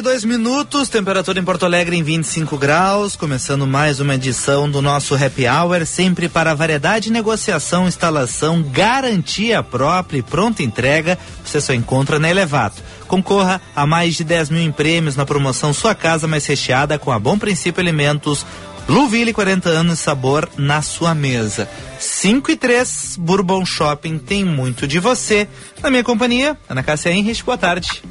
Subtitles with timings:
[0.00, 4.80] E dois minutos, temperatura em Porto Alegre em 25 graus, começando mais uma edição do
[4.80, 11.74] nosso Happy Hour, sempre para variedade, negociação, instalação, garantia própria e pronta entrega, você só
[11.74, 12.82] encontra na Elevato.
[13.06, 17.12] Concorra a mais de 10 mil em prêmios na promoção Sua Casa Mais Recheada com
[17.12, 18.46] a Bom Princípio Alimentos,
[18.86, 21.68] Blueville 40 anos sabor na sua mesa.
[21.98, 25.46] 5 e 3, Bourbon Shopping tem muito de você.
[25.82, 28.02] Na minha companhia, Ana Cássia Henrich, boa tarde.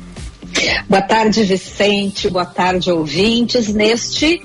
[0.87, 2.29] Boa tarde, Vicente.
[2.29, 3.67] Boa tarde, ouvintes.
[3.73, 4.41] Neste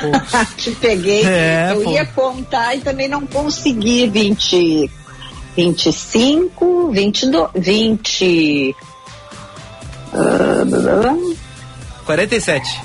[0.00, 0.32] poucos.
[0.56, 1.24] Te peguei.
[1.24, 1.92] É, Eu pô.
[1.92, 4.08] ia contar e também não consegui.
[4.08, 4.90] 20,
[5.56, 8.74] 25, 22, 20.
[10.12, 11.36] Uh,
[12.04, 12.80] 47.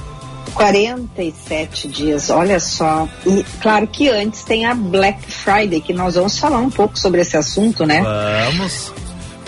[0.54, 3.08] 47 dias, olha só.
[3.26, 7.22] E claro que antes tem a Black Friday, que nós vamos falar um pouco sobre
[7.22, 8.04] esse assunto, né?
[8.52, 8.94] Vamos.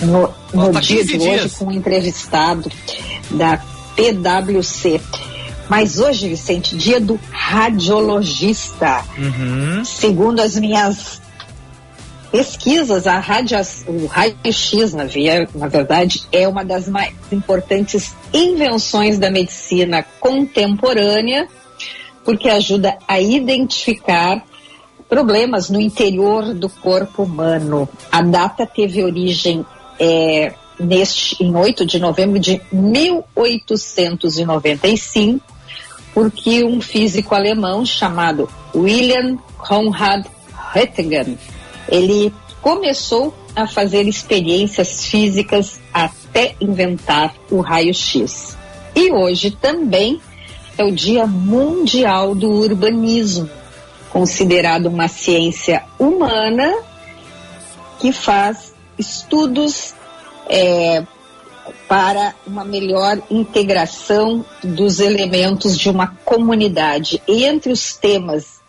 [0.02, 1.46] No, no dia de dias.
[1.46, 2.72] hoje, com um entrevistado
[3.30, 3.60] da
[3.96, 5.00] PWC.
[5.70, 9.06] Mas hoje, Vicente, dia do radiologista.
[9.18, 9.86] Uhum.
[9.86, 11.21] Segundo as minhas
[12.32, 15.04] pesquisas, a rádio, o raio-x, na,
[15.54, 21.48] na verdade, é uma das mais importantes invenções da medicina contemporânea,
[22.24, 24.46] porque ajuda a identificar
[25.10, 27.90] problemas no interior do corpo humano.
[28.10, 29.66] A data teve origem
[30.00, 35.42] é, neste, em 8 de novembro de 1895,
[36.14, 40.26] porque um físico alemão chamado William Conrad
[40.74, 41.38] Röntgen
[41.92, 48.58] ele começou a fazer experiências físicas até inventar o raio-x.
[48.96, 50.22] E hoje também
[50.78, 53.50] é o Dia Mundial do Urbanismo,
[54.10, 56.74] considerado uma ciência humana
[58.00, 59.94] que faz estudos
[60.50, 61.06] é,
[61.88, 67.22] para uma melhor integração dos elementos de uma comunidade.
[67.28, 68.62] Entre os temas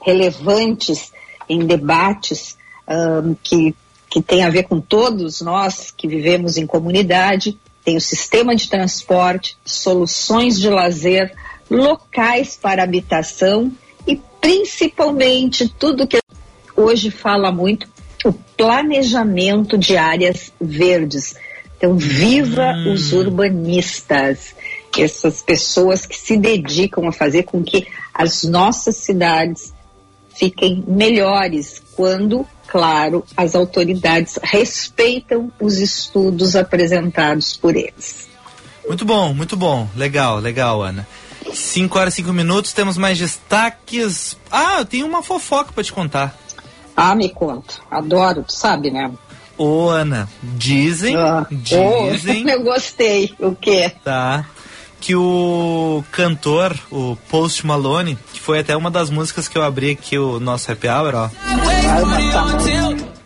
[0.00, 1.12] relevantes
[1.48, 2.57] em debates
[2.88, 3.74] um, que,
[4.10, 8.68] que tem a ver com todos nós que vivemos em comunidade, tem o sistema de
[8.68, 11.34] transporte, soluções de lazer,
[11.70, 13.72] locais para habitação
[14.06, 16.18] e principalmente tudo que
[16.76, 17.88] hoje fala muito,
[18.24, 21.34] o planejamento de áreas verdes.
[21.76, 22.92] Então, viva hum.
[22.92, 24.54] os urbanistas,
[24.96, 29.72] essas pessoas que se dedicam a fazer com que as nossas cidades
[30.38, 38.28] fiquem melhores quando claro, as autoridades respeitam os estudos apresentados por eles.
[38.86, 39.88] Muito bom, muito bom.
[39.96, 41.06] Legal, legal, Ana.
[41.52, 44.36] 5 horas e 5 minutos, temos mais destaques.
[44.50, 46.36] Ah, eu tenho uma fofoca para te contar.
[46.94, 47.74] Ah, me conta.
[47.90, 49.10] Adoro, tu sabe, né?
[49.56, 52.44] Ô, Ana, dizem, ah, dizem...
[52.44, 53.34] Oh, eu gostei.
[53.38, 53.90] O quê?
[54.04, 54.44] Tá
[55.00, 59.90] que o cantor, o Post Malone, que foi até uma das músicas que eu abri
[59.90, 61.30] aqui o nosso happy hour, ó.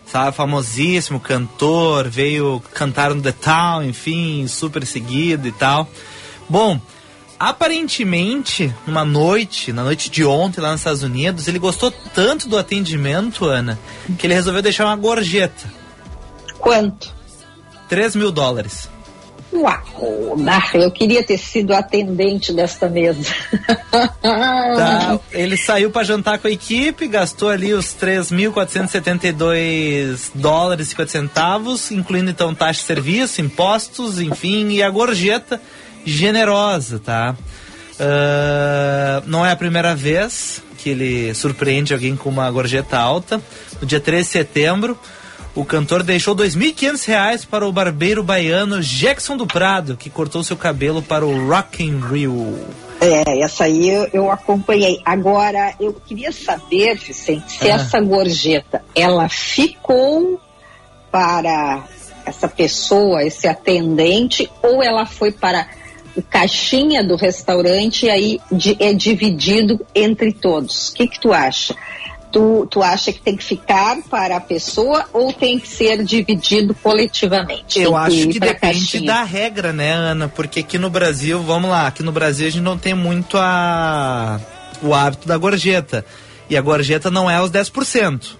[0.07, 5.89] Sabe, famosíssimo cantor, veio cantar no The Town, enfim, super seguido e tal.
[6.49, 6.79] Bom,
[7.41, 12.59] aparentemente, numa noite, na noite de ontem lá nos Estados Unidos, ele gostou tanto do
[12.59, 13.79] atendimento, Ana,
[14.19, 15.73] que ele resolveu deixar uma gorjeta.
[16.59, 17.11] Quanto?
[17.89, 18.92] 3 mil dólares.
[19.53, 20.35] Uau,
[20.75, 23.31] eu queria ter sido atendente desta mesa.
[24.23, 31.11] Tá, ele saiu para jantar com a equipe, gastou ali os 3.472 dólares e 50
[31.11, 35.61] centavos, incluindo então taxa de serviço, impostos, enfim, e a gorjeta
[36.07, 37.37] generosa, tá?
[37.93, 43.41] Uh, não é a primeira vez que ele surpreende alguém com uma gorjeta alta.
[43.81, 44.99] No dia 13 de setembro,
[45.55, 50.57] O cantor deixou R$ 2.500 para o barbeiro baiano Jackson do Prado, que cortou seu
[50.57, 52.59] cabelo para o Rock in Rio.
[53.01, 55.01] É, essa aí eu, eu acompanhei.
[55.05, 57.75] Agora, eu queria saber, Vicente, se Ah.
[57.75, 60.41] essa gorjeta, ela ficou
[61.11, 61.85] para
[62.25, 65.69] essa pessoa, esse atendente, ou ela foi para
[66.17, 68.41] o caixinha do restaurante e aí
[68.79, 70.91] é dividido entre todos?
[70.91, 71.75] O que que tu acha?
[72.33, 76.75] Tu, tu acha que tem que ficar para a pessoa ou tem que ser dividido
[76.75, 77.79] coletivamente?
[77.79, 79.07] Eu acho que depende caixinha?
[79.07, 80.29] da regra, né, Ana?
[80.29, 84.41] Porque aqui no Brasil, vamos lá, aqui no Brasil a gente não tem muito a
[84.83, 86.05] o hábito da gorjeta.
[86.51, 88.37] E a gorjeta não é os 10%.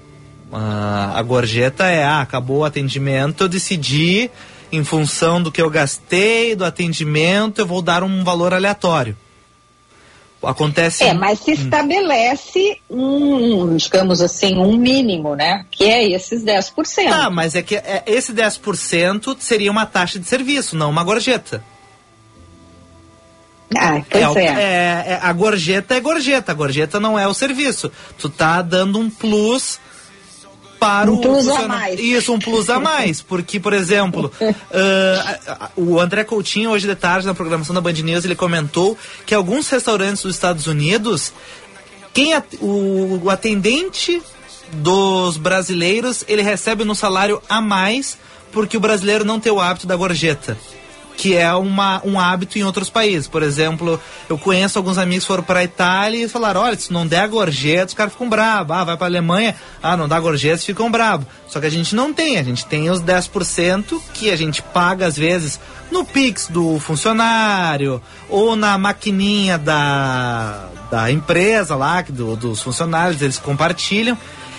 [0.53, 4.31] Ah, a gorjeta é, ah, acabou o atendimento, eu decidi,
[4.71, 9.17] em função do que eu gastei, do atendimento, eu vou dar um valor aleatório.
[10.45, 11.05] Acontece.
[11.05, 15.65] É, mas se estabelece um, digamos assim, um mínimo, né?
[15.71, 16.73] Que é esses 10%.
[17.13, 21.63] Ah, mas é que é, esse 10% seria uma taxa de serviço, não uma gorjeta.
[23.75, 24.45] Ah, pois o- é.
[24.45, 27.91] é- é- a gorjeta é gorjeta, a gorjeta não é o serviço.
[28.19, 29.81] Tu tá dando um plus
[30.87, 32.01] para Um o plus a mais.
[32.01, 33.21] Isso, um plus a mais.
[33.23, 34.31] Porque, por exemplo,
[35.49, 38.97] a- o André Coutinho, hoje de tarde, na programação da Band News, ele comentou
[39.27, 41.33] que alguns restaurantes dos Estados Unidos,
[42.13, 44.23] quem at- o, o atendente
[44.73, 48.19] dos brasileiros, ele recebe no salário a mais
[48.53, 50.57] porque o brasileiro não tem o hábito da gorjeta
[51.17, 53.29] que é uma, um hábito em outros países.
[53.29, 56.93] Por exemplo, eu conheço alguns amigos que foram para a Itália e falaram: olha, se
[56.93, 58.77] não der gorjeta, os caras ficam bravos.
[58.77, 61.27] Ah, vai para a Alemanha, ah, não dá gorjeta, ficam bravos.
[61.49, 65.07] Só que a gente não tem, a gente tem os 10% que a gente paga
[65.07, 65.61] às vezes
[65.91, 73.39] no Pix do funcionário ou na maquininha da, da empresa lá, do, dos funcionários, eles
[73.39, 74.17] compartilham.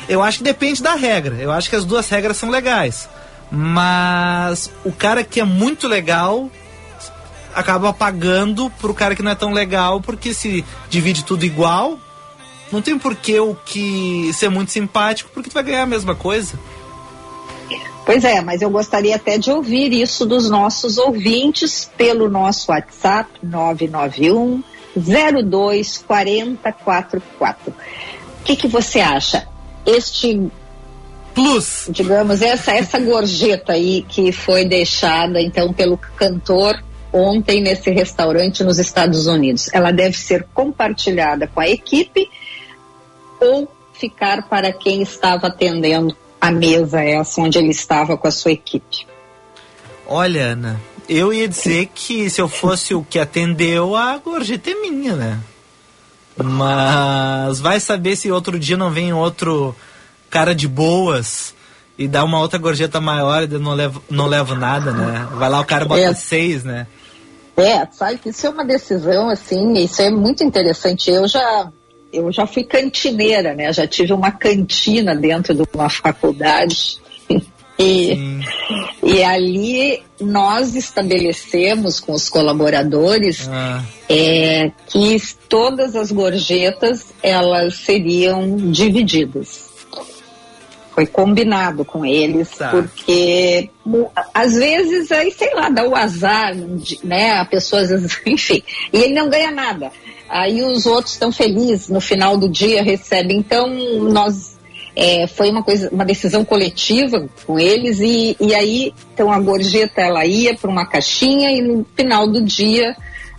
[0.07, 1.35] Eu acho que depende da regra.
[1.35, 3.09] Eu acho que as duas regras são legais.
[3.55, 6.49] Mas o cara que é muito legal
[7.53, 11.99] acaba pagando pro cara que não é tão legal, porque se divide tudo igual,
[12.71, 16.15] não tem por que o que ser muito simpático, porque tu vai ganhar a mesma
[16.15, 16.57] coisa.
[18.03, 23.29] Pois é, mas eu gostaria até de ouvir isso dos nossos ouvintes pelo nosso WhatsApp
[23.43, 24.63] 991
[24.95, 27.71] 02 4044.
[27.71, 29.47] O que, que você acha?
[29.85, 30.51] Este,
[31.33, 38.63] Plus, digamos, essa, essa gorjeta aí que foi deixada então pelo cantor ontem nesse restaurante
[38.63, 42.29] nos Estados Unidos, ela deve ser compartilhada com a equipe
[43.39, 48.51] ou ficar para quem estava atendendo a mesa essa onde ele estava com a sua
[48.51, 49.07] equipe?
[50.07, 50.79] olha, Ana,
[51.09, 55.39] eu ia dizer que se eu fosse o que atendeu, a gorjeta é minha, né?
[56.37, 59.75] Mas vai saber se outro dia não vem outro
[60.33, 61.53] cara de boas
[61.95, 65.27] e dá uma outra gorjeta maior e não levo, não levo nada, né?
[65.33, 66.13] Vai lá o cara bota É.
[66.15, 66.87] seis, né?
[67.55, 71.11] É, sabe que isso é uma decisão assim, isso é muito interessante.
[71.11, 71.69] Eu já
[72.11, 73.71] eu já fui cantineira, né?
[73.71, 76.97] Já tive uma cantina dentro de uma faculdade.
[77.79, 78.39] E, Sim.
[79.01, 85.17] e ali nós estabelecemos com os colaboradores Ah, é, que
[85.49, 89.72] todas as gorjetas elas seriam divididas.
[90.93, 92.69] Foi combinado com eles, Tá.
[92.69, 93.69] porque
[94.33, 96.55] às vezes aí, sei lá, dá o azar,
[97.03, 97.31] né?
[97.31, 97.81] A pessoa
[98.25, 99.91] enfim, e ele não ganha nada.
[100.29, 103.37] Aí os outros estão felizes no final do dia, recebem.
[103.37, 103.67] Então,
[104.11, 104.53] nós
[104.95, 110.01] é, foi uma coisa, uma decisão coletiva com eles e, e aí então a gorjeta
[110.01, 112.95] ela ia para uma caixinha e no final do dia,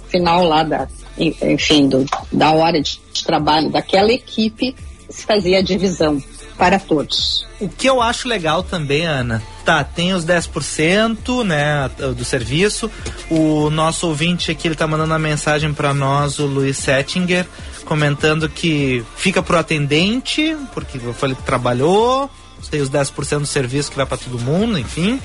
[0.08, 0.88] final lá da,
[1.18, 4.74] enfim, do, da hora de, de trabalho daquela equipe
[5.08, 6.20] se fazia a divisão
[6.56, 7.46] para todos.
[7.60, 12.90] O que eu acho legal também, Ana, tá, tem os 10%, né, do serviço.
[13.30, 17.46] O nosso ouvinte aqui, ele tá mandando uma mensagem para nós, o Luiz Settinger,
[17.84, 22.30] comentando que fica pro atendente, porque eu falei que trabalhou,
[22.68, 25.20] tem os 10% do serviço que vai para todo mundo, enfim.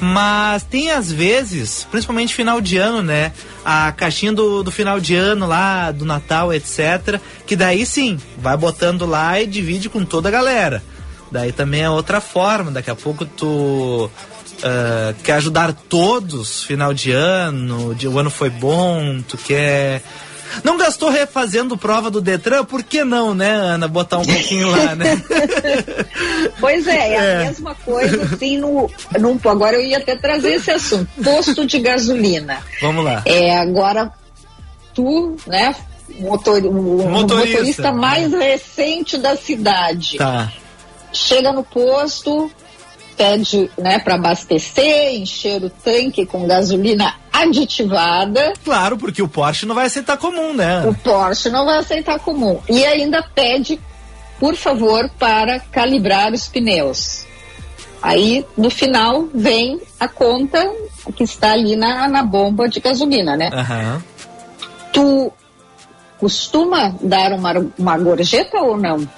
[0.00, 3.32] Mas tem às vezes, principalmente final de ano, né?
[3.64, 7.20] A caixinha do, do final de ano lá, do Natal, etc.
[7.46, 10.82] Que daí sim, vai botando lá e divide com toda a galera.
[11.30, 14.10] Daí também é outra forma, daqui a pouco tu
[14.62, 20.02] ah, quer ajudar todos, final de ano, de, o ano foi bom, tu quer.
[20.62, 22.64] Não gastou refazendo prova do Detran?
[22.64, 23.88] Por que não, né, Ana?
[23.88, 25.22] Botar um pouquinho lá, né?
[26.60, 27.36] Pois é, é, É.
[27.36, 29.40] a mesma coisa assim no, no.
[29.48, 31.08] Agora eu ia até trazer esse assunto.
[31.22, 32.58] Posto de gasolina.
[32.80, 33.22] Vamos lá.
[33.26, 34.12] É, agora
[34.94, 35.74] tu, né?
[36.20, 36.72] Motor, o,
[37.08, 37.50] Motorista.
[37.58, 40.16] motorista mais recente da cidade.
[40.18, 40.52] Tá.
[41.12, 42.50] Chega no posto,
[43.16, 48.52] pede né, para abastecer, encher o tanque com gasolina aditivada.
[48.64, 50.86] Claro, porque o Porsche não vai aceitar comum, né?
[50.86, 52.60] O Porsche não vai aceitar comum.
[52.68, 53.80] E ainda pede,
[54.38, 57.24] por favor, para calibrar os pneus.
[58.02, 60.70] Aí, no final, vem a conta
[61.16, 63.50] que está ali na, na bomba de gasolina, né?
[63.52, 64.02] Aham.
[64.92, 65.32] Tu
[66.18, 69.08] costuma dar uma, uma gorjeta ou não?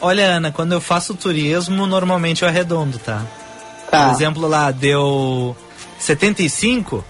[0.00, 3.22] Olha, Ana, quando eu faço turismo, normalmente eu arredondo, tá?
[3.94, 4.08] Tá.
[4.08, 5.56] Por exemplo, lá deu
[5.98, 7.04] 75,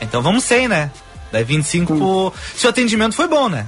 [0.00, 0.90] então vamos 100, né?
[1.32, 2.32] Daí 25 pro...
[2.56, 3.66] Se o atendimento foi bom, né?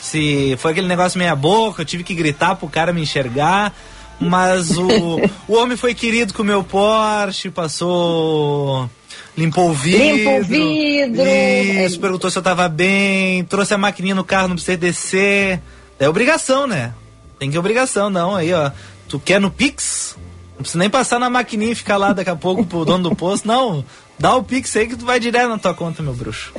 [0.00, 3.72] Se foi aquele negócio meia boca, eu tive que gritar pro cara me enxergar,
[4.20, 8.88] mas o, o homem foi querido com o meu Porsche, passou...
[9.36, 10.04] Limpou o vidro.
[10.04, 11.22] Limpa o vidro.
[11.22, 15.58] Isso, perguntou se eu tava bem, trouxe a maquininha no carro, não precisa descer.
[15.98, 16.92] É obrigação, né?
[17.38, 18.36] Tem que obrigação, não.
[18.36, 18.70] Aí, ó.
[19.08, 20.16] Tu quer no Pix?
[20.62, 23.16] Não precisa nem passar na maquininha e ficar lá daqui a pouco pro dono do
[23.16, 23.48] posto.
[23.48, 23.84] Não.
[24.16, 26.52] Dá o Pix aí que tu vai direto na tua conta, meu bruxo.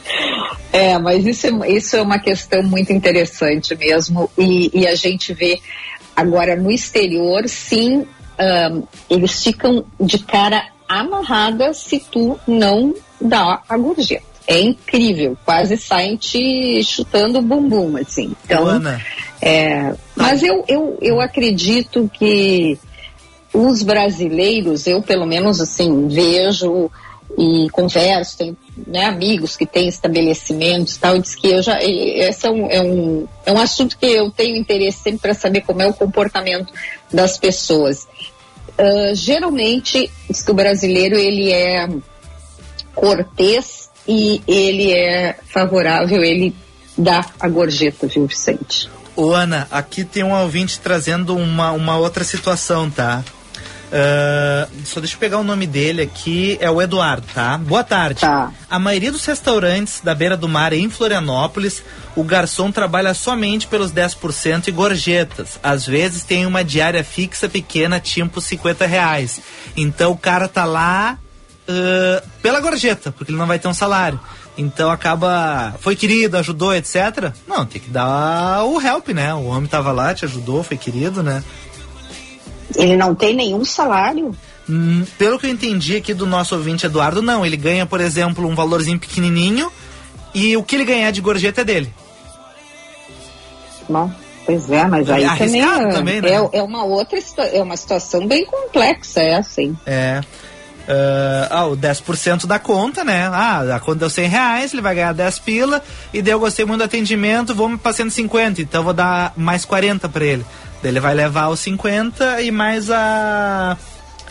[0.74, 4.29] É, mas isso é, isso é uma questão muito interessante mesmo.
[4.38, 5.57] E, e a gente vê
[6.13, 8.05] agora no exterior, sim,
[8.38, 14.25] ahn, eles ficam de cara amarrada se tu não dá a gorjeta.
[14.45, 18.36] É incrível, quase saem te chutando o bumbum, assim.
[18.43, 19.01] Então, Ana,
[19.41, 22.77] é, mas eu, eu, eu acredito que
[23.53, 26.89] os brasileiros, eu pelo menos assim, vejo
[27.38, 28.57] e converso, tenho
[28.88, 31.81] né, amigos que têm estabelecimentos e tal, diz que eu já.
[31.81, 35.33] e- Esse é um, é, um, é um assunto que eu tenho interesse sempre para
[35.33, 36.72] saber como é o comportamento
[37.12, 38.07] das pessoas.
[38.77, 41.88] Ah, geralmente, diz que o brasileiro ele é
[42.93, 46.55] cortês e ele é favorável, ele
[46.98, 48.89] dá a gorjeta, viu, Vicente?
[49.15, 53.24] Ô, Ana, aqui tem um ouvinte trazendo uma, uma outra situação, tá?
[53.95, 57.55] Ah, só deixa eu pegar o nome dele aqui, é o Eduardo, tá?
[57.59, 58.21] Boa tarde.
[58.21, 58.51] Tá.
[58.67, 61.83] A maioria dos restaurantes da beira do mar em Florianópolis,
[62.15, 65.59] o garçom trabalha somente pelos 10% e gorjetas.
[65.62, 69.39] Às vezes tem uma diária fixa pequena, tipo 50 reais.
[69.77, 71.19] Então o cara tá lá
[71.67, 74.19] ah, pela gorjeta, porque ele não vai ter um salário.
[74.57, 75.75] Então acaba.
[75.79, 77.31] Foi querido, ajudou, etc.
[77.47, 79.33] Não, tem que dar o help, né?
[79.33, 81.43] O homem tava lá, te ajudou, foi querido, né?
[82.75, 84.36] Ele não tem nenhum salário.
[84.70, 87.46] Hum, pelo que eu entendi aqui do nosso ouvinte Eduardo, não.
[87.46, 89.72] Ele ganha, por exemplo, um valorzinho pequenininho
[90.34, 91.93] e o que ele ganhar de gorjeta é dele.
[93.88, 94.10] Bom,
[94.46, 96.29] pois é, mas aí É também, é, também, né?
[96.32, 97.20] é, é uma outra
[97.51, 99.75] é uma situação bem complexa, é assim.
[99.86, 100.22] É.
[100.88, 103.27] Ah, ah, o 10% da conta, né?
[103.27, 105.82] Ah, a conta deu 100 reais, ele vai ganhar 10 pila.
[106.13, 110.10] E daí eu gostei muito do atendimento, vou para 150, então vou dar mais 40
[110.10, 110.46] para ele.
[110.87, 113.77] Ele vai levar os 50 e mais a,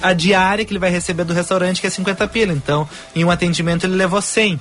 [0.00, 2.52] a diária que ele vai receber do restaurante, que é 50 pila.
[2.52, 4.60] Então, em um atendimento ele levou 100.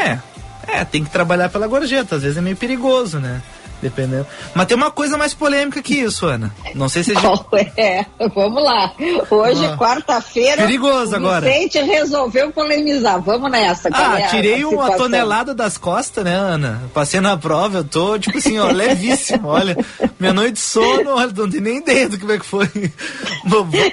[0.00, 0.18] É,
[0.66, 3.42] é, tem que trabalhar pela gorjeta, às vezes é meio perigoso, né?
[3.80, 4.26] Dependendo.
[4.54, 6.52] Mas tem uma coisa mais polêmica que isso, Ana.
[6.74, 7.44] Não sei se a gente
[7.76, 8.04] é?
[8.34, 8.92] Vamos lá.
[9.30, 9.76] Hoje, Ah.
[9.76, 10.56] quarta-feira.
[10.62, 11.46] Perigoso o agora.
[11.48, 13.20] Vicente resolveu polemizar.
[13.20, 13.88] Vamos nessa.
[13.92, 16.82] Ah, é tirei uma tonelada das costas, né, Ana?
[16.92, 19.76] Passei na prova, eu tô, tipo assim, ó, levíssimo, olha.
[20.18, 22.68] Minha noite de sono, olha, não tenho nem ideia do como é que foi.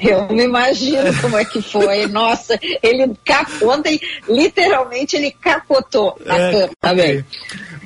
[0.02, 2.08] Eu me imagino como é que foi.
[2.08, 3.50] Nossa, ele cap...
[3.64, 6.70] ontem, literalmente, ele capotou a É, cama.
[6.80, 7.26] Tá bem.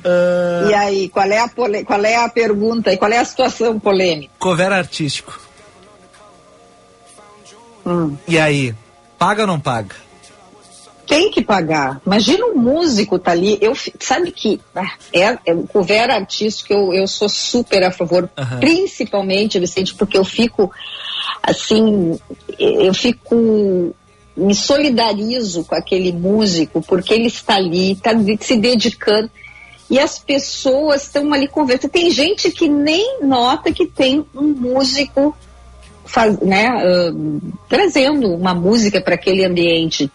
[0.04, 1.84] Ah, E aí, qual é, a pole...
[1.84, 4.32] qual é a pergunta e qual é a situação polêmica?
[4.38, 5.40] cover artístico.
[7.86, 8.16] Hum.
[8.28, 8.74] E aí,
[9.18, 9.96] paga ou não paga?
[11.06, 12.00] Tem que pagar.
[12.06, 13.58] Imagina um músico tá ali.
[13.60, 18.30] Eu, sabe que ah, é, é o cover artístico, eu, eu sou super a favor,
[18.36, 18.60] Aham.
[18.60, 20.70] principalmente, Vicente, porque eu fico
[21.42, 22.18] assim,
[22.58, 23.92] eu fico
[24.36, 29.30] me solidarizo com aquele músico, porque ele está ali, está se dedicando.
[29.90, 31.90] E as pessoas estão ali conversando.
[31.90, 35.36] Tem gente que nem nota que tem um músico
[36.04, 37.12] faz, né, ah,
[37.68, 40.10] trazendo uma música para aquele ambiente.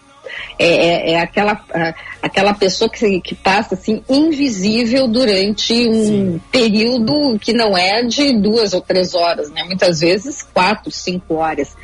[0.58, 7.38] É, é- é aquela, ah, aquela pessoa que, que passa assim invisível durante um período
[7.40, 9.64] que não é de duas ou três horas, né?
[9.64, 11.76] Muitas vezes quatro, cinco horas.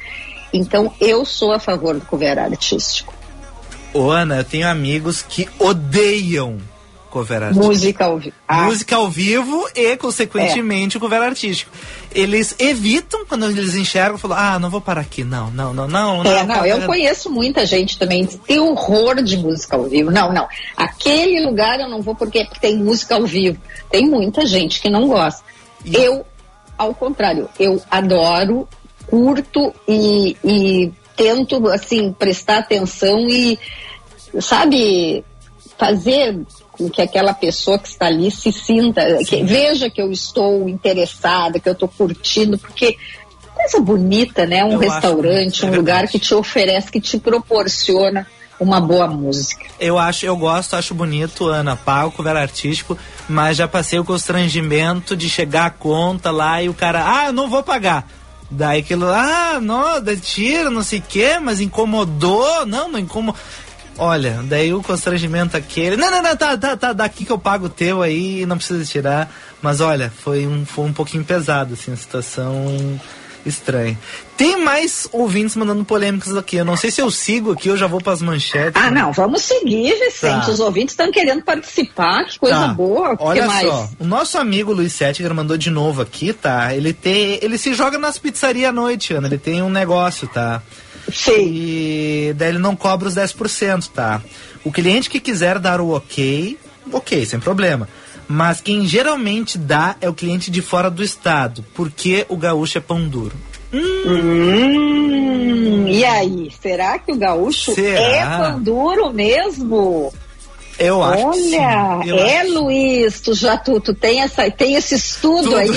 [0.53, 3.13] Então eu sou a favor do cover artístico.
[3.93, 6.57] Ô, Ana, eu tenho amigos que odeiam
[7.11, 7.67] cover artístico.
[7.67, 8.35] Música ao vivo.
[8.47, 11.69] Ah, Música ao vivo e, consequentemente, o cover artístico.
[12.13, 16.23] Eles evitam quando eles enxergam, falam, ah, não vou parar aqui, não, não, não, não.
[16.23, 20.09] É, não, eu cover- conheço muita gente também que tem horror de música ao vivo.
[20.09, 20.47] Não, não.
[20.75, 23.59] Aquele lugar eu não vou porque tem música ao vivo.
[23.91, 25.43] Tem muita gente que não gosta.
[25.85, 26.25] E- Eu,
[26.77, 28.67] ao contrário, eu adoro
[29.07, 33.59] curto e, e tento, assim, prestar atenção e,
[34.39, 35.23] sabe,
[35.77, 36.39] fazer
[36.71, 41.59] com que aquela pessoa que está ali se sinta, que veja que eu estou interessada,
[41.59, 42.97] que eu estou curtindo, porque
[43.53, 44.63] coisa bonita, né?
[44.63, 48.25] Um eu restaurante, acho, um é lugar que te oferece, que te proporciona
[48.59, 49.65] uma boa música.
[49.79, 52.97] Eu acho, eu gosto, acho bonito, Ana, palco, ver artístico,
[53.27, 57.33] mas já passei o constrangimento de chegar a conta lá e o cara, ah, eu
[57.33, 58.07] não vou pagar.
[58.51, 63.39] Daí aquilo, ah, não, tira, não sei o quê, mas incomodou, não, não incomodou.
[64.03, 65.95] Olha, daí o constrangimento aquele.
[65.95, 68.83] Não, não, não, tá, tá, tá, daqui que eu pago o teu aí, não precisa
[68.83, 69.31] tirar.
[69.61, 72.99] Mas olha, foi um, foi um pouquinho pesado, assim, a situação
[73.45, 73.95] estranho.
[74.35, 76.55] Tem mais ouvintes mandando polêmicas aqui.
[76.55, 78.81] Eu não sei se eu sigo aqui, eu já vou para as manchetes.
[78.81, 79.01] Ah, né?
[79.01, 80.47] não, vamos seguir, Vicente.
[80.47, 80.51] Tá.
[80.51, 82.67] Os ouvintes estão querendo participar, que coisa tá.
[82.69, 83.15] boa.
[83.19, 83.67] Olha mais?
[83.67, 86.73] só, o nosso amigo Luiz Settinger mandou de novo aqui, tá?
[86.73, 89.27] Ele tem, ele se joga nas pizzarias à noite, Ana.
[89.27, 90.63] Ele tem um negócio, tá?
[91.11, 91.51] Sim.
[91.53, 94.21] E daí ele não cobra os 10%, tá?
[94.63, 96.57] O cliente que quiser dar o ok,
[96.91, 97.87] ok, sem problema.
[98.27, 102.81] Mas quem geralmente dá é o cliente de fora do estado, porque o gaúcho é
[102.81, 103.35] pão duro.
[103.73, 104.03] Hum.
[104.05, 108.01] Hum, e aí, será que o gaúcho será?
[108.01, 110.13] é pão duro mesmo?
[110.81, 112.53] Eu acho Olha, eu é acho.
[112.53, 115.57] Luiz, tu já tu, tu tem, essa, tem esse estudo Tudo.
[115.57, 115.69] aí?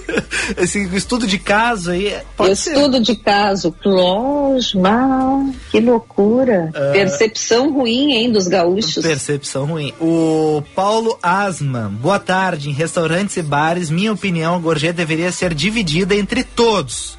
[0.56, 2.16] esse estudo de caso aí?
[2.34, 3.02] Pode estudo ser.
[3.02, 6.70] de caso, Closma, que loucura.
[6.70, 9.02] Uh, percepção ruim, hein, dos gaúchos.
[9.02, 9.92] Percepção ruim.
[10.00, 12.70] O Paulo Asman, boa tarde.
[12.70, 17.17] Em restaurantes e bares, minha opinião, a gorjeta deveria ser dividida entre todos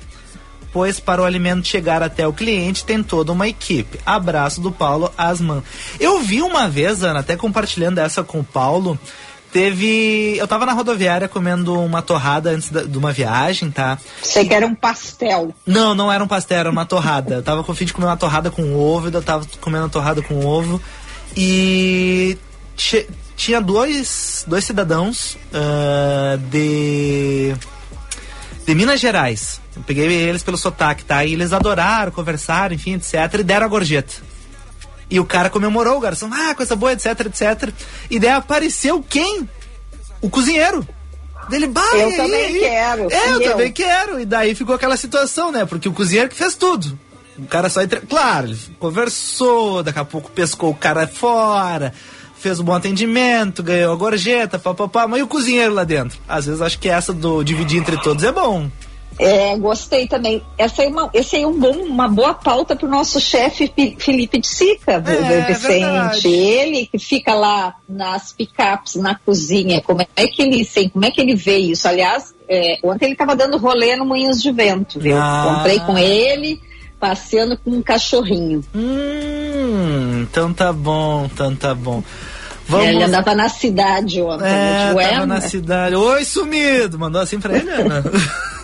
[0.71, 3.99] pois para o alimento chegar até o cliente tem toda uma equipe.
[4.05, 5.63] Abraço do Paulo Asman.
[5.99, 8.97] Eu vi uma vez, Ana, até compartilhando essa com o Paulo,
[9.51, 10.37] teve.
[10.37, 13.97] Eu tava na rodoviária comendo uma torrada antes da, de uma viagem, tá?
[14.21, 15.53] Sei que era um pastel.
[15.65, 17.35] Não, não era um pastel, era uma torrada.
[17.35, 20.21] eu tava com fim de comer uma torrada com ovo, eu tava comendo uma torrada
[20.21, 20.81] com ovo.
[21.35, 22.37] E
[23.35, 27.53] tinha dois, dois cidadãos uh, de.
[28.69, 29.59] De Minas Gerais.
[29.75, 31.25] Eu peguei eles pelo sotaque, tá?
[31.25, 33.39] E eles adoraram, conversaram, enfim, etc.
[33.39, 34.13] E deram a gorjeta.
[35.09, 37.73] E o cara comemorou, o garçom, ah, coisa boa, etc, etc.
[38.11, 39.49] E daí apareceu quem?
[40.21, 40.87] O cozinheiro.
[41.49, 42.59] Dele, bah, eu também aí?
[42.59, 43.11] quero.
[43.11, 44.19] É, eu, eu, também quero.
[44.19, 45.65] E daí ficou aquela situação, né?
[45.65, 46.95] Porque o cozinheiro que fez tudo.
[47.39, 48.01] O cara só entre...
[48.01, 51.91] Claro, ele conversou, daqui a pouco pescou o cara fora,
[52.39, 56.17] fez um bom atendimento, ganhou a gorjeta, papapá, mas e o cozinheiro lá dentro?
[56.27, 58.69] Às vezes acho que essa do dividir entre todos é bom.
[59.19, 60.41] É, gostei também.
[60.57, 64.39] Essa é uma, esse é um bom, uma boa pauta para o nosso chefe Felipe
[64.39, 66.27] de Sica, é, Vicente.
[66.27, 69.81] É ele que fica lá nas picapes, na cozinha.
[69.81, 71.85] Como é que ele, assim, como é que ele vê isso?
[71.85, 75.17] Aliás, é, ontem ele estava dando rolê no Moinhos de Vento, viu?
[75.17, 75.55] Ah.
[75.57, 76.61] Comprei com ele,
[76.97, 78.63] passeando com um cachorrinho.
[78.73, 82.01] Hum, então tá bom, então tá bom.
[82.69, 82.87] Vamos...
[82.87, 84.45] Ele andava na cidade ontem.
[84.45, 85.95] É, tava na cidade.
[85.95, 86.99] Oi, sumido!
[86.99, 88.03] Mandou assim pra ele, Ana.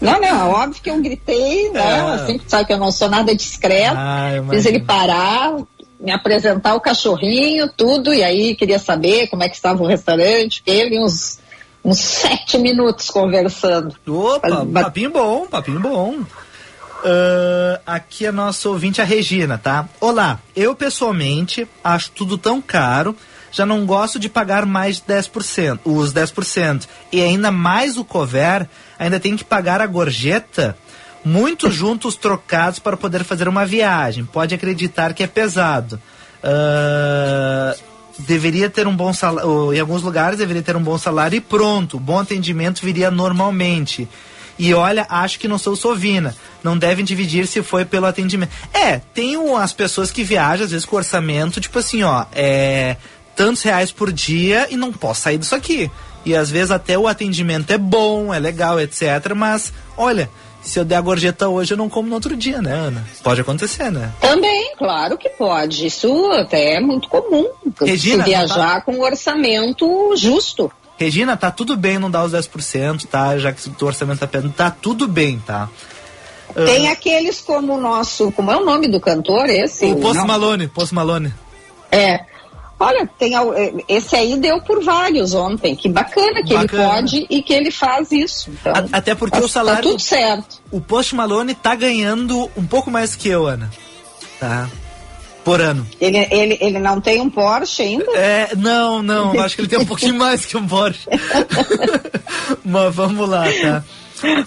[0.00, 1.80] Não, não, é óbvio que eu gritei, né?
[1.80, 2.00] É.
[2.00, 3.96] Assim, sabe que eu não sou nada discreto.
[3.96, 5.56] Ah, fiz ele parar,
[5.98, 10.62] me apresentar o cachorrinho, tudo, e aí queria saber como é que estava o restaurante.
[10.66, 11.38] Ele uns,
[11.84, 13.94] uns sete minutos conversando.
[14.06, 16.16] Opa, Mas, papinho bom, papinho bom.
[16.18, 19.88] Uh, aqui é nosso ouvinte, a Regina, tá?
[20.00, 23.16] Olá, eu pessoalmente acho tudo tão caro
[23.50, 26.86] já não gosto de pagar mais de 10%, os 10%.
[27.10, 30.76] E ainda mais o cover, ainda tem que pagar a gorjeta,
[31.24, 34.24] muito juntos trocados para poder fazer uma viagem.
[34.24, 36.00] Pode acreditar que é pesado.
[36.42, 37.78] Uh,
[38.18, 41.98] deveria ter um bom salário, em alguns lugares deveria ter um bom salário e pronto,
[41.98, 44.08] bom atendimento viria normalmente.
[44.60, 46.36] E olha, acho que não sou sovina.
[46.62, 48.52] Não devem dividir se foi pelo atendimento.
[48.74, 52.96] É, tem as pessoas que viajam, às vezes, com orçamento, tipo assim, ó, é
[53.36, 55.90] tantos reais por dia e não posso sair disso aqui.
[56.24, 59.34] E às vezes até o atendimento é bom, é legal, etc.
[59.34, 60.28] Mas, olha,
[60.62, 63.06] se eu der a gorjeta hoje, eu não como no outro dia, né, Ana?
[63.22, 64.12] Pode acontecer, né?
[64.20, 65.86] Também, claro que pode.
[65.86, 67.48] Isso até é muito comum.
[67.80, 68.80] Regina, se viajar tá...
[68.82, 70.70] com um orçamento justo.
[70.98, 73.38] Regina, tá tudo bem não dar os 10%, tá?
[73.38, 75.68] Já que o orçamento tá pedindo, tá tudo bem, tá?
[76.54, 76.92] Tem uh...
[76.92, 79.86] aqueles como o nosso, como é o nome do cantor esse?
[79.86, 81.32] O Post Malone, Post Malone.
[81.90, 82.20] É,
[82.82, 85.76] Olha, tem, é, esse aí deu por vários ontem.
[85.76, 86.82] Que bacana que bacana.
[86.82, 88.50] ele pode e que ele faz isso.
[88.50, 89.82] Então, A, até porque tá, o salário.
[89.82, 90.62] Tá tudo certo.
[90.70, 93.70] O Post Malone tá ganhando um pouco mais que eu, Ana.
[94.40, 94.66] Tá.
[95.44, 95.86] Por ano.
[96.00, 98.10] Ele, ele, ele não tem um Porsche ainda?
[98.16, 99.38] É, não, não.
[99.40, 101.06] acho que ele tem um pouquinho mais que um Porsche.
[102.64, 103.84] Mas vamos lá, tá?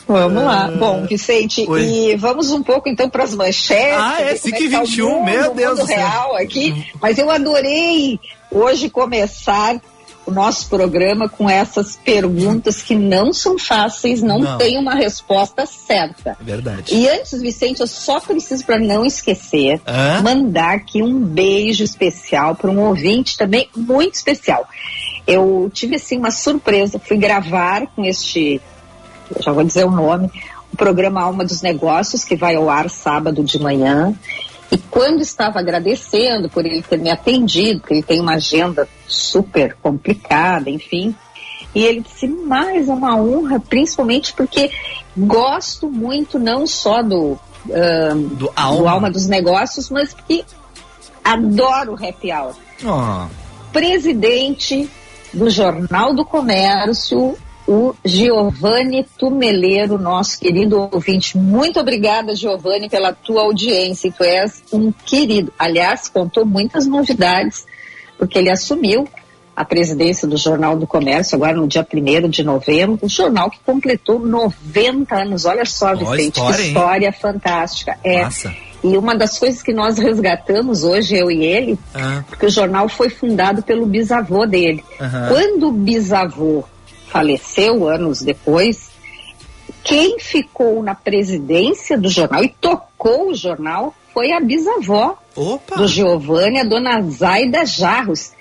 [0.08, 0.72] Vamos lá.
[0.72, 1.84] Bom, Vicente, Oi.
[1.84, 3.98] e vamos um pouco então para as manchetes.
[3.98, 5.98] Ah, é, SIC 21, é tá meu Deus do céu.
[5.98, 6.88] real aqui.
[7.02, 8.20] Mas eu adorei
[8.52, 9.80] hoje começar
[10.26, 14.58] o nosso programa com essas perguntas que não são fáceis, não, não.
[14.58, 16.38] tem uma resposta certa.
[16.40, 16.96] É verdade.
[16.96, 20.22] E antes, Vicente, eu só preciso, para não esquecer, Hã?
[20.22, 24.66] mandar aqui um beijo especial para um ouvinte também muito especial.
[25.28, 28.62] Eu tive assim uma surpresa, fui gravar com este,
[29.40, 30.30] já vou dizer o nome,
[30.72, 34.14] o programa Alma dos Negócios, que vai ao ar sábado de manhã.
[34.72, 39.76] E quando estava agradecendo por ele ter me atendido, porque ele tem uma agenda super
[39.82, 41.16] complicada, enfim,
[41.76, 44.72] e ele disse, mais é uma honra, principalmente porque
[45.18, 48.78] gosto muito não só do, uh, do, alma.
[48.78, 49.12] do, alma.
[49.12, 50.44] dos Negócios, mas porque
[51.24, 52.56] adoro o happy hour.
[52.84, 53.28] Oh.
[53.72, 54.90] Presidente
[55.34, 57.36] do Jornal do Comércio,
[57.68, 61.38] o Giovanni Tumeleiro, nosso querido ouvinte.
[61.38, 64.12] Muito obrigada, Giovanni, pela tua audiência.
[64.12, 65.52] Tu és um querido.
[65.58, 67.66] Aliás, contou muitas novidades,
[68.18, 69.08] porque ele assumiu
[69.56, 73.60] a presidência do Jornal do Comércio, agora no dia 1 de novembro, um jornal que
[73.64, 75.46] completou 90 anos.
[75.46, 77.14] Olha só, Vicente, oh, história, que história hein?
[77.14, 77.98] fantástica.
[78.04, 78.24] É.
[78.24, 78.54] Massa.
[78.84, 82.22] E uma das coisas que nós resgatamos hoje, eu e ele, ah.
[82.28, 84.84] porque o jornal foi fundado pelo bisavô dele.
[85.30, 86.66] Quando o bisavô
[87.14, 88.90] faleceu anos depois,
[89.84, 95.76] quem ficou na presidência do jornal e tocou o jornal foi a bisavó Opa.
[95.76, 98.32] do Giovanni, a dona Zaida Jarros.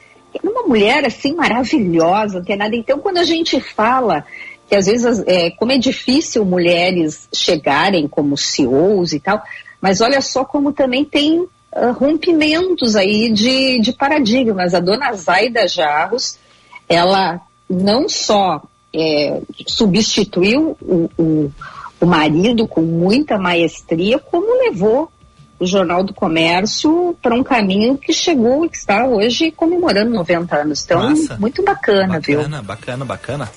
[0.42, 2.74] Uma mulher assim maravilhosa, não tem nada.
[2.74, 4.24] Então, quando a gente fala
[4.66, 9.42] que às vezes é, como é difícil mulheres chegarem como CEOs e tal,
[9.82, 11.48] mas olha só como também tem uh,
[11.92, 14.72] rompimentos aí de, de paradigmas.
[14.72, 16.38] A dona Zaida Jarros,
[16.88, 18.62] ela não só
[18.94, 21.52] é, substituiu o, o,
[22.00, 25.10] o marido com muita maestria, como levou
[25.58, 30.56] o Jornal do Comércio para um caminho que chegou e que está hoje comemorando 90
[30.56, 30.84] anos.
[30.84, 31.36] Então, Massa.
[31.38, 32.38] muito bacana, bacana, viu?
[32.38, 33.52] Bacana, bacana, bacana.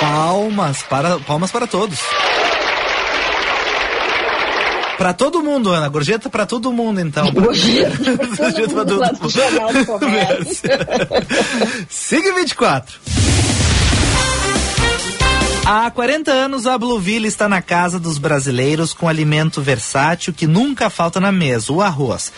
[0.00, 2.00] Palmas para, palmas para todos.
[5.02, 5.88] Para todo mundo, Ana.
[5.88, 7.28] Gorjeta para todo mundo, então.
[7.34, 8.16] Gorjeta
[8.72, 9.30] para todo mundo.
[9.30, 10.70] Jornal do Comércio.
[11.90, 13.00] Siga 24.
[15.66, 20.88] Há 40 anos, a Blueville está na casa dos brasileiros com alimento versátil que nunca
[20.88, 22.32] falta na mesa, o arroz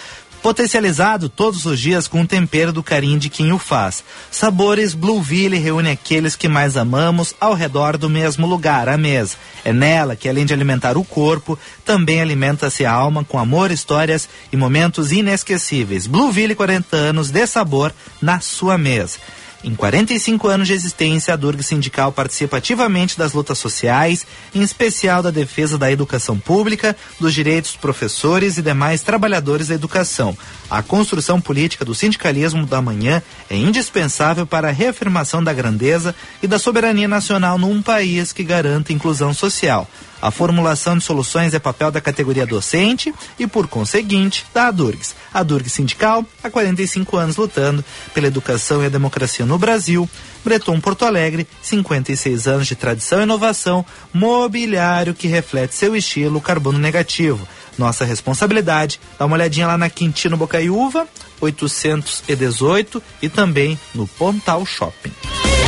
[0.44, 4.04] potencializado todos os dias com o tempero do carinho de quem o faz.
[4.30, 9.36] Sabores Blueville reúne aqueles que mais amamos ao redor do mesmo lugar, a mesa.
[9.64, 14.28] É nela que, além de alimentar o corpo, também alimenta-se a alma com amor, histórias
[14.52, 16.06] e momentos inesquecíveis.
[16.06, 19.16] Blueville 40 anos de sabor na sua mesa.
[19.64, 25.22] Em 45 anos de existência, a Durg Sindical participa ativamente das lutas sociais, em especial
[25.22, 30.36] da defesa da educação pública, dos direitos dos professores e demais trabalhadores da educação.
[30.70, 36.46] A construção política do sindicalismo da manhã é indispensável para a reafirmação da grandeza e
[36.46, 39.88] da soberania nacional num país que garanta inclusão social.
[40.24, 45.14] A formulação de soluções é papel da categoria docente e, por conseguinte, da ADURGS.
[45.34, 47.84] A ADURGS Sindical, há 45 anos lutando
[48.14, 50.08] pela educação e a democracia no Brasil.
[50.42, 53.84] Breton Porto Alegre, 56 anos de tradição e inovação,
[54.14, 57.46] mobiliário que reflete seu estilo carbono negativo.
[57.78, 61.06] Nossa responsabilidade, dá uma olhadinha lá na Quintino Bocaiúva,
[61.40, 65.12] 818 e também no Pontal Shopping.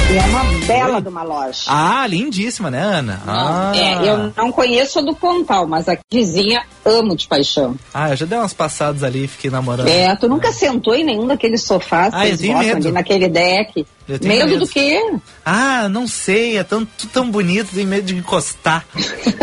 [0.09, 1.03] E é uma bela Oi?
[1.03, 1.62] de uma loja.
[1.66, 3.21] Ah, lindíssima, né, Ana?
[3.27, 3.73] Ah.
[3.75, 7.75] É, eu não conheço a do Pontal, mas a vizinha amo de paixão.
[7.92, 9.88] Ah, eu já dei umas passadas ali e fiquei namorando.
[9.88, 10.53] É, tu nunca é.
[10.53, 13.85] sentou em nenhum daqueles sofás ah, que eles botam ali naquele deck.
[14.09, 15.03] Medo, medo, do quê?
[15.45, 18.87] Ah, não sei, é tão, tão bonito, tem medo de encostar.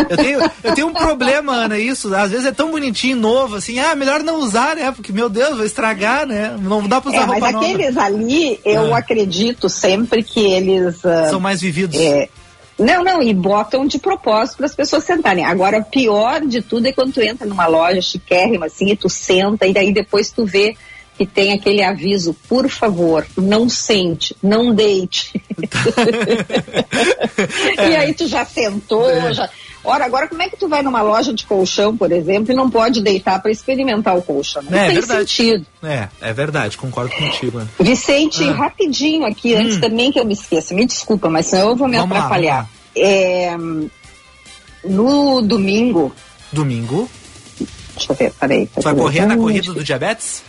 [0.08, 2.14] eu, tenho, eu tenho um problema, Ana, isso.
[2.14, 4.90] Às vezes é tão bonitinho, novo, assim, ah, melhor não usar, né?
[4.90, 6.56] Porque, meu Deus, vai estragar, né?
[6.58, 8.98] Não dá pra usar é, roupa mas aqueles ali, eu ah.
[8.98, 10.96] acredito sempre que eles...
[11.04, 12.00] Uh, São mais vividos.
[12.00, 12.30] É,
[12.78, 15.44] não, não, e botam de propósito para as pessoas sentarem.
[15.44, 19.08] Agora, o pior de tudo é quando tu entra numa loja chiquérrima assim e tu
[19.08, 20.74] senta e daí depois tu vê
[21.16, 25.40] que tem aquele aviso, por favor, não sente, não deite.
[27.78, 27.88] é.
[27.88, 29.32] E aí tu já sentou, é.
[29.32, 29.48] já.
[29.84, 32.70] Ora, agora como é que tu vai numa loja de colchão, por exemplo, e não
[32.70, 34.62] pode deitar para experimentar o colchão?
[34.62, 35.20] Não é, tem verdade.
[35.20, 35.66] sentido.
[35.82, 37.58] É, é verdade, concordo contigo.
[37.58, 37.68] Né?
[37.78, 38.52] Vicente, ah.
[38.52, 39.80] rapidinho aqui, antes hum.
[39.80, 42.62] também que eu me esqueça, me desculpa, mas senão eu vou me vamos atrapalhar.
[42.62, 43.56] Lá, é,
[44.84, 46.12] no domingo.
[46.50, 47.08] Domingo?
[47.94, 48.66] Deixa eu ver, peraí.
[48.66, 50.42] Tá vai correr na corrida do diabetes?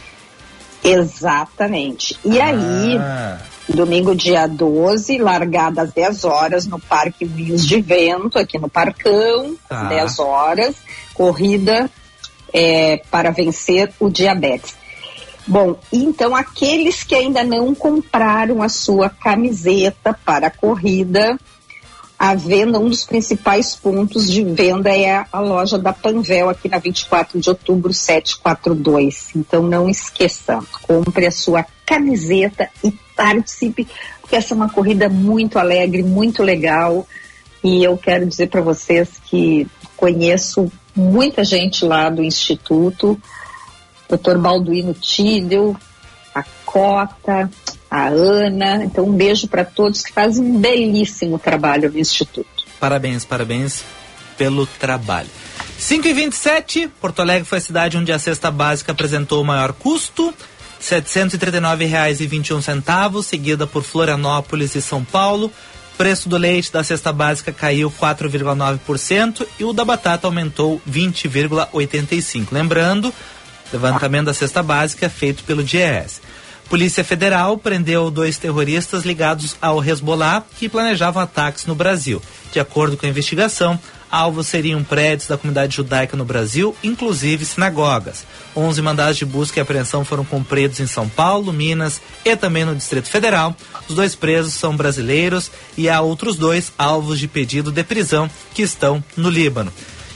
[0.86, 2.18] Exatamente.
[2.24, 2.46] E ah.
[2.46, 8.70] aí, Domingo, dia 12, largada às 10 horas no Parque Moinhos de Vento, aqui no
[8.70, 9.82] Parcão, Tá.
[9.82, 10.76] às 10 horas.
[11.14, 11.90] Corrida
[12.54, 14.76] é, para vencer o diabetes.
[15.48, 21.38] Bom, então aqueles que ainda não compraram a sua camiseta para a corrida,
[22.26, 26.80] a venda, um dos principais pontos de venda é a, loja da Panvel, aqui na
[26.80, 29.36] 24 de outubro, 742.
[29.36, 33.88] Então não esqueça, compre a sua camiseta e participe,
[34.20, 37.08] porque essa é uma corrida muito alegre, muito legal.
[37.64, 43.22] E eu quero dizer para vocês que conheço muita gente lá do Instituto,
[44.10, 44.40] Dr.
[44.40, 45.76] Balduino Tidel,
[46.34, 47.52] a Cota,
[47.90, 48.84] a Ana.
[48.84, 52.66] Então, um beijo para todos que fazem um belíssimo trabalho no Instituto.
[52.80, 53.84] Parabéns, parabéns
[54.38, 55.30] pelo trabalho.
[55.78, 59.74] 5 e 27 Porto Alegre foi a cidade onde a cesta básica apresentou o maior
[59.74, 60.28] custo.
[60.28, 60.34] R$
[61.02, 65.52] 739,21, seguida por Florianópolis e São Paulo.
[65.98, 72.48] Preço do leite da cesta básica caiu 4,9% e o da batata aumentou 20,85%.
[72.52, 73.14] Lembrando,
[73.72, 76.22] levantamento da cesta básica é feito pelo DIES.
[76.70, 82.22] Polícia Federal prendeu dois terroristas ligados ao Hezbollah que planejavam ataques no Brasil.
[82.52, 88.26] De acordo com a investigação, alvos seriam prédios da comunidade judaica no Brasil, inclusive sinagogas.
[88.56, 92.76] 11 mandados de busca e apreensão foram cumpridos em São Paulo, Minas e também no
[92.76, 93.56] Distrito Federal.
[93.88, 98.64] Os dois presos são brasileiros e há outros dois alvos de pedido de prisão que
[98.64, 99.72] estão no Líbano.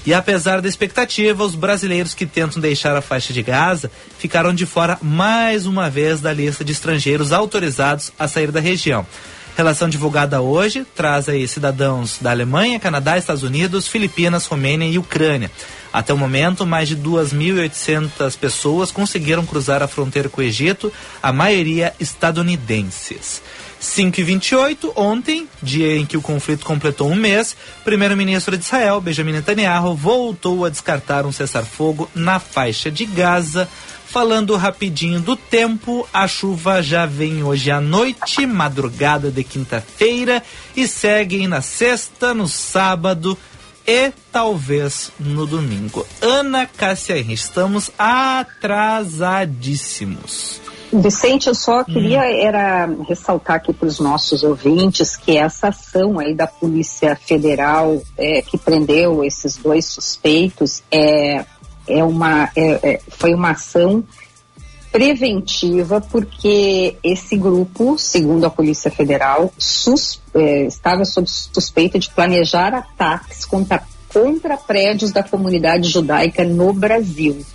[0.05, 4.65] E apesar da expectativa, os brasileiros que tentam deixar a faixa de Gaza ficaram de
[4.65, 9.05] fora mais uma vez da lista de estrangeiros autorizados a sair da região.
[9.57, 15.51] Relação divulgada hoje traz aí cidadãos da Alemanha, Canadá, Estados Unidos, Filipinas, Romênia e Ucrânia.
[15.91, 21.33] Até o momento, mais de 2.800 pessoas conseguiram cruzar a fronteira com o Egito, a
[21.33, 23.41] maioria estadunidenses.
[23.79, 28.99] 5 e 28 ontem, dia em que o conflito completou um mês, primeiro-ministro de Israel,
[28.99, 33.69] Benjamin Netanyahu, voltou a descartar um cessar-fogo na faixa de Gaza.
[34.05, 40.43] Falando rapidinho do tempo, a chuva já vem hoje à noite, madrugada de quinta-feira,
[40.75, 43.37] e segue na sexta, no sábado
[43.87, 46.05] e talvez no domingo.
[46.21, 46.69] Ana
[47.09, 50.68] Henrique, estamos atrasadíssimos.
[50.91, 56.33] Vicente, eu só queria era ressaltar aqui para os nossos ouvintes que essa ação aí
[56.33, 61.45] da Polícia Federal é, que prendeu esses dois suspeitos é,
[61.87, 64.03] é uma, é, é, foi uma ação
[64.91, 72.73] preventiva porque esse grupo, segundo a Polícia Federal, sus, é, estava sob suspeita de planejar
[72.73, 77.45] ataques contra, contra prédios da comunidade judaica no Brasil.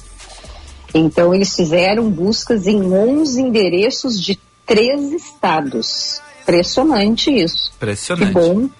[0.94, 6.22] Então, eles fizeram buscas em 11 endereços de três estados.
[6.42, 7.72] Impressionante isso.
[7.76, 8.26] Impressionante.
[8.28, 8.70] Que bom,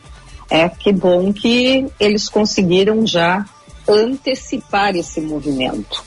[0.48, 3.44] é, que bom que eles conseguiram já
[3.88, 6.05] antecipar esse movimento.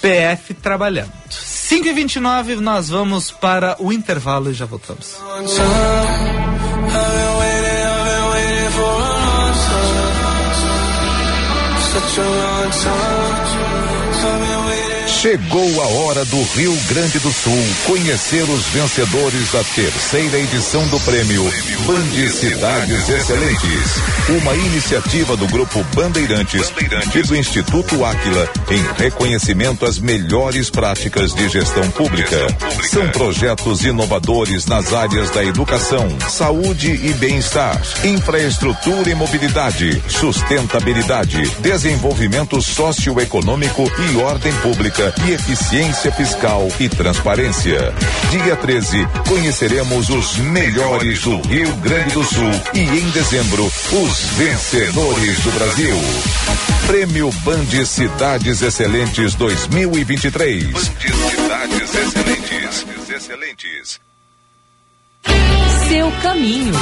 [0.00, 1.12] PF trabalhando.
[1.30, 5.16] 5 e 29 nós vamos para o intervalo e já voltamos.
[15.20, 20.98] Chegou a hora do Rio Grande do Sul conhecer os vencedores da terceira edição do
[21.00, 21.44] prêmio
[21.86, 24.40] Band Cidades Excelentes.
[24.40, 26.72] Uma iniciativa do Grupo Bandeirantes,
[27.14, 32.38] e do Instituto Áquila em reconhecimento às melhores práticas de gestão pública.
[32.88, 42.62] São projetos inovadores nas áreas da educação, saúde e bem-estar, infraestrutura e mobilidade, sustentabilidade, desenvolvimento
[42.62, 47.92] socioeconômico e ordem pública e eficiência fiscal e transparência.
[48.30, 55.38] Dia 13, conheceremos os melhores do Rio Grande do Sul e em dezembro, os vencedores
[55.40, 55.96] do Brasil.
[56.86, 60.64] Prêmio Band Cidades Excelentes 2023.
[60.64, 62.86] Band Cidades Excelentes.
[63.10, 64.00] Excelentes.
[65.88, 66.74] Seu caminho.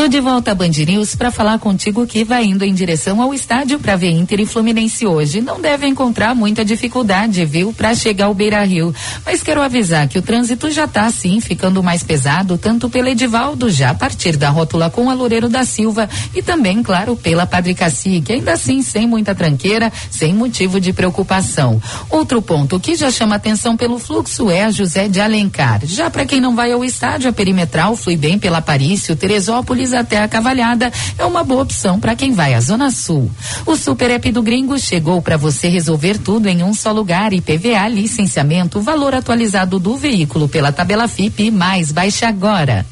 [0.00, 3.34] Tô de volta a Band News para falar contigo que vai indo em direção ao
[3.34, 5.42] estádio para ver Inter e Fluminense hoje.
[5.42, 8.94] Não deve encontrar muita dificuldade, viu, para chegar ao Beira Rio.
[9.26, 13.68] Mas quero avisar que o trânsito já tá sim ficando mais pesado, tanto pela Edivaldo,
[13.68, 17.74] já a partir da rótula com a Loureiro da Silva e também, claro, pela Padre
[17.74, 18.32] Cacique.
[18.32, 21.78] Ainda assim, sem muita tranqueira, sem motivo de preocupação.
[22.08, 25.82] Outro ponto que já chama atenção pelo fluxo é a José de Alencar.
[25.84, 30.22] Já para quem não vai ao estádio, a perimetral flui bem pela Parício, Teresópolis até
[30.22, 33.30] a Cavalhada é uma boa opção para quem vai à Zona Sul.
[33.66, 37.40] O Super App do Gringo chegou para você resolver tudo em um só lugar e
[37.40, 42.86] PVA, licenciamento, valor atualizado do veículo pela tabela FIP mais baixe agora.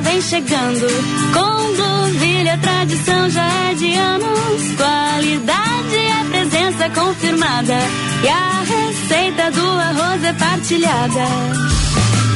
[0.00, 0.86] Vem chegando.
[1.32, 4.62] Com Blueville a tradição já é de anos.
[4.76, 7.78] Qualidade é presença confirmada.
[8.22, 11.26] E a receita do arroz é partilhada.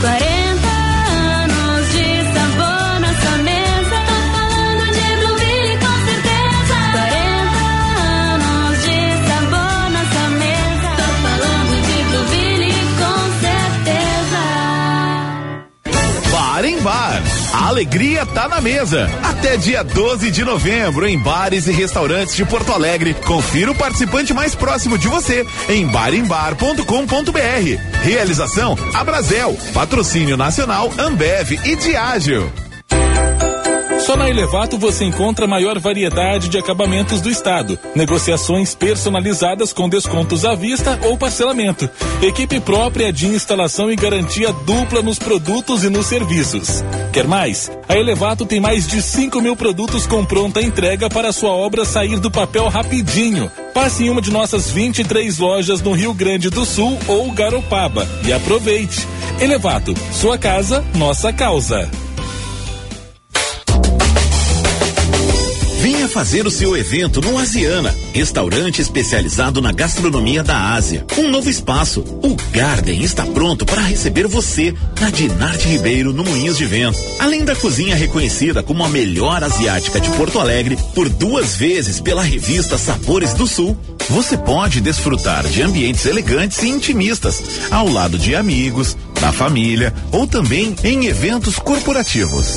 [0.01, 0.69] 40
[1.43, 3.99] anos de sabor na sua mesa.
[4.07, 6.77] Tô falando de Blueville com certeza.
[6.93, 7.59] 40
[8.35, 10.89] anos de sabor na sua mesa.
[10.97, 14.43] Tô falando de Blueville com certeza.
[16.31, 17.28] Bar em Bar.
[17.59, 19.11] A alegria tá na mesa.
[19.21, 23.15] Até dia 12 de novembro, em bares e restaurantes de Porto Alegre.
[23.15, 26.83] Confira o participante mais próximo de você em barembar.com.br.
[28.05, 29.59] Realização Abrazel.
[29.75, 32.68] Patrocínio Nacional Ambev e Diágio.
[34.09, 37.79] Só na Elevato você encontra a maior variedade de acabamentos do estado.
[37.95, 41.91] Negociações personalizadas com descontos à vista ou parcelamento.
[42.23, 46.83] Equipe própria de instalação e garantia dupla nos produtos e nos serviços.
[47.13, 47.71] Quer mais?
[47.87, 52.19] A Elevato tem mais de 5 mil produtos com pronta entrega para sua obra sair
[52.19, 53.53] do papel rapidinho.
[53.75, 58.33] Passe em uma de nossas 23 lojas no Rio Grande do Sul ou Garopaba e
[58.33, 59.07] aproveite.
[59.39, 61.91] Elevato, sua casa, nossa causa.
[65.81, 71.07] Venha fazer o seu evento no Asiana, restaurante especializado na gastronomia da Ásia.
[71.17, 72.01] Um novo espaço.
[72.01, 76.99] O Garden está pronto para receber você na Dinarte Ribeiro, no Moinhos de Vento.
[77.21, 82.23] Além da cozinha reconhecida como a melhor asiática de Porto Alegre por duas vezes pela
[82.23, 83.77] revista Sabores do Sul,
[84.11, 90.27] você pode desfrutar de ambientes elegantes e intimistas, ao lado de amigos, da família ou
[90.27, 92.57] também em eventos corporativos.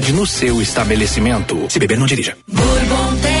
[0.01, 1.67] qualidade no seu estabelecimento.
[1.69, 2.35] Se beber, não dirija.
[2.47, 3.40] Bourbon tem,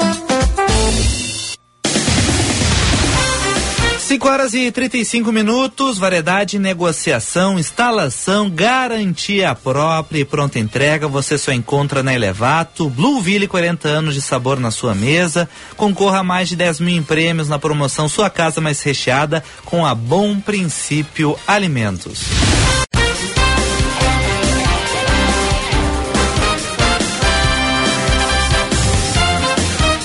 [4.11, 11.07] 5 horas e 35 minutos, variedade, negociação, instalação, garantia própria e pronta entrega.
[11.07, 12.89] Você só encontra na Elevato.
[12.89, 15.47] Blueville, 40 anos de sabor na sua mesa.
[15.77, 19.85] Concorra a mais de 10 mil em prêmios na promoção Sua Casa Mais Recheada com
[19.85, 22.80] a Bom Princípio Alimentos.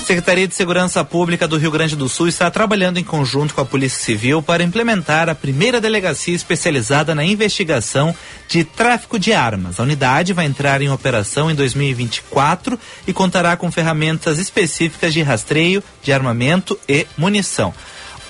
[0.07, 3.65] Secretaria de Segurança Pública do Rio Grande do Sul está trabalhando em conjunto com a
[3.65, 8.15] Polícia Civil para implementar a primeira delegacia especializada na investigação
[8.49, 9.81] de tráfico de armas.
[9.81, 15.83] A unidade vai entrar em operação em 2024 e contará com ferramentas específicas de rastreio
[16.05, 17.75] de armamento e munição.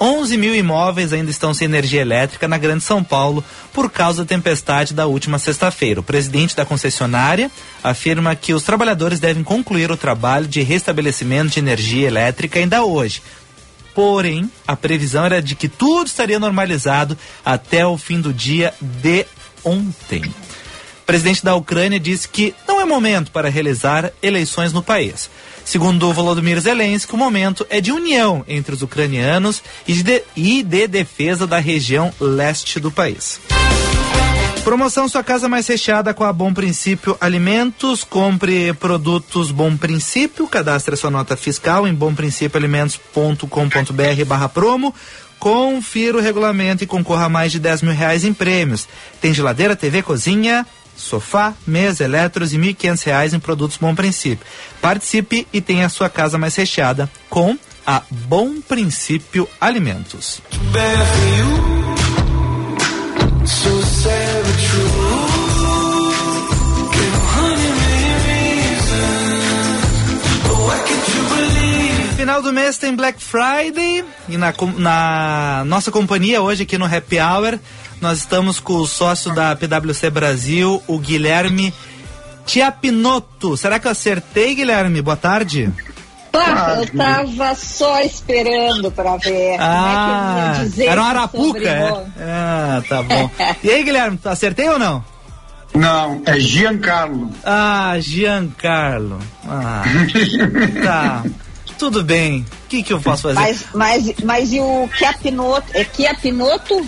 [0.00, 3.42] 11 mil imóveis ainda estão sem energia elétrica na Grande São Paulo
[3.72, 6.00] por causa da tempestade da última sexta-feira.
[6.00, 7.50] O presidente da concessionária
[7.82, 13.22] afirma que os trabalhadores devem concluir o trabalho de restabelecimento de energia elétrica ainda hoje.
[13.94, 19.24] Porém, a previsão era de que tudo estaria normalizado até o fim do dia de
[19.64, 20.22] ontem.
[20.22, 25.30] O presidente da Ucrânia disse que não é momento para realizar eleições no país.
[25.66, 30.86] Segundo Volodymyr Zelensky, o momento é de união entre os ucranianos e de, e de
[30.86, 33.40] defesa da região leste do país.
[34.62, 38.04] Promoção Sua Casa Mais Recheada com a Bom Princípio Alimentos.
[38.04, 40.46] Compre produtos Bom Princípio.
[40.46, 44.94] Cadastre sua nota fiscal em bomprincipioalimentos.com.br barra promo.
[45.38, 48.88] Confira o regulamento e concorra a mais de 10 mil reais em prêmios.
[49.20, 54.46] Tem geladeira, TV, cozinha, sofá, mesa, eletros e R$ 1.500 em produtos Bom Princípio.
[54.80, 60.42] Participe e tenha a sua casa mais recheada com a Bom Princípio Alimentos.
[72.16, 77.20] Final do mês tem Black Friday e na, na nossa companhia hoje aqui no Happy
[77.20, 77.58] Hour
[78.00, 81.74] nós estamos com o sócio da PwC Brasil, o Guilherme
[82.46, 83.56] Tiapinoto.
[83.56, 85.02] Será que eu acertei, Guilherme?
[85.02, 85.70] Boa tarde.
[86.32, 91.68] Ah, eu tava só esperando para ver ah, como é que dizer Era um arapuca,
[91.68, 92.04] é?
[92.20, 93.30] Ah, tá bom.
[93.62, 95.04] e aí, Guilherme, acertei ou não?
[95.74, 97.30] Não, é Giancarlo.
[97.44, 99.18] Ah, Giancarlo.
[99.46, 99.82] Ah,
[100.82, 101.24] tá.
[101.78, 102.40] Tudo bem.
[102.40, 103.34] O que, que eu posso fazer?
[103.34, 105.66] Mas, mas, mas e o Chiapinoto?
[105.74, 106.86] É Chiapinoto?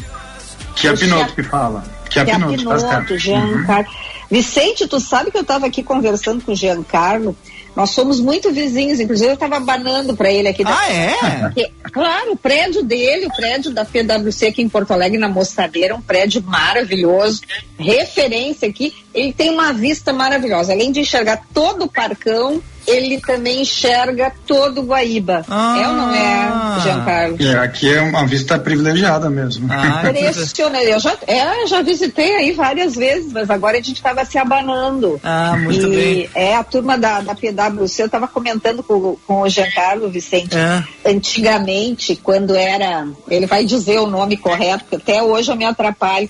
[0.76, 1.84] Chiapinoto que fala.
[2.10, 3.88] Chiapinoto, Chiapinoto Giancarlo.
[3.88, 4.18] Uhum.
[4.30, 7.36] Vicente, tu sabe que eu estava aqui conversando com o Giancarlo
[7.78, 10.64] nós somos muito vizinhos, inclusive eu estava banando para ele aqui.
[10.66, 11.14] Ah, é?
[11.42, 15.94] Porque, claro, o prédio dele, o prédio da PwC aqui em Porto Alegre, na Mostradeira,
[15.94, 17.42] um prédio maravilhoso,
[17.78, 18.92] referência aqui.
[19.14, 20.72] Ele tem uma vista maravilhosa.
[20.72, 25.44] Além de enxergar todo o parcão, ele também enxerga todo o Guaíba.
[25.48, 27.36] Ah, é ou não é, Giancarlo?
[27.40, 29.68] É, aqui é uma vista privilegiada mesmo.
[29.70, 30.90] Ah, Impressionante.
[30.90, 35.20] Eu já, é, já visitei aí várias vezes, mas agora a gente estava se abanando.
[35.22, 36.30] Ah, muito e bem.
[36.34, 41.10] É, a turma da, da PwC, eu estava comentando com, com o Giancarlo, Vicente, é.
[41.10, 46.28] antigamente, quando era, ele vai dizer o nome correto, porque até hoje eu me atrapalho,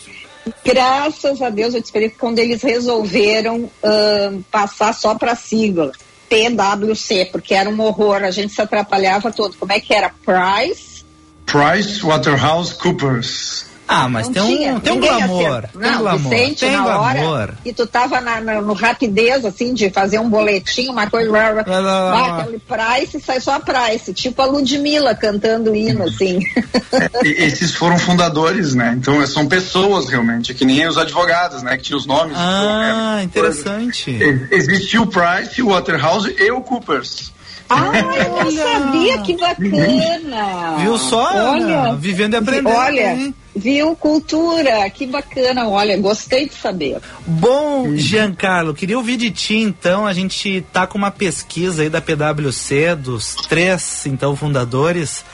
[0.65, 5.93] graças a Deus eu descobri quando eles resolveram uh, passar só para sigla.
[6.29, 9.57] PWC, porque era um horror, a gente se atrapalhava todo.
[9.57, 10.11] Como é que era?
[10.11, 11.05] Price?
[11.47, 13.67] Price Waterhouse Coopers.
[13.89, 15.63] Ah, mas não tem tinha, um, tem um glamour.
[15.63, 16.31] Tem não, glamour.
[16.31, 17.25] Vicente, tem na glamour.
[17.25, 21.31] hora e tu tava na, na, no rapidez, assim, de fazer um boletim, uma coisa.
[21.31, 26.41] Bate aquele Price sai só a Price, tipo a Ludmilla cantando hino, assim.
[26.93, 28.95] É, esses foram fundadores, né?
[28.99, 31.77] Então são pessoas realmente, que nem os advogados, né?
[31.77, 32.37] Que tinham os nomes.
[32.37, 34.19] Ah, então, é, interessante.
[34.51, 37.33] Existiu o Price, o Waterhouse e o Coopers.
[37.69, 40.77] Ah, eu não sabia, que bacana.
[40.79, 41.53] Viu só?
[41.53, 42.75] Olha, vivendo e aprendendo.
[42.75, 43.35] Olha, hein?
[43.59, 45.69] viu cultura, que bacana.
[45.69, 46.99] Olha, gostei de saber.
[47.27, 50.07] Bom, Giancarlo, queria ouvir de ti então.
[50.07, 55.25] A gente tá com uma pesquisa aí da PwC, dos três então fundadores.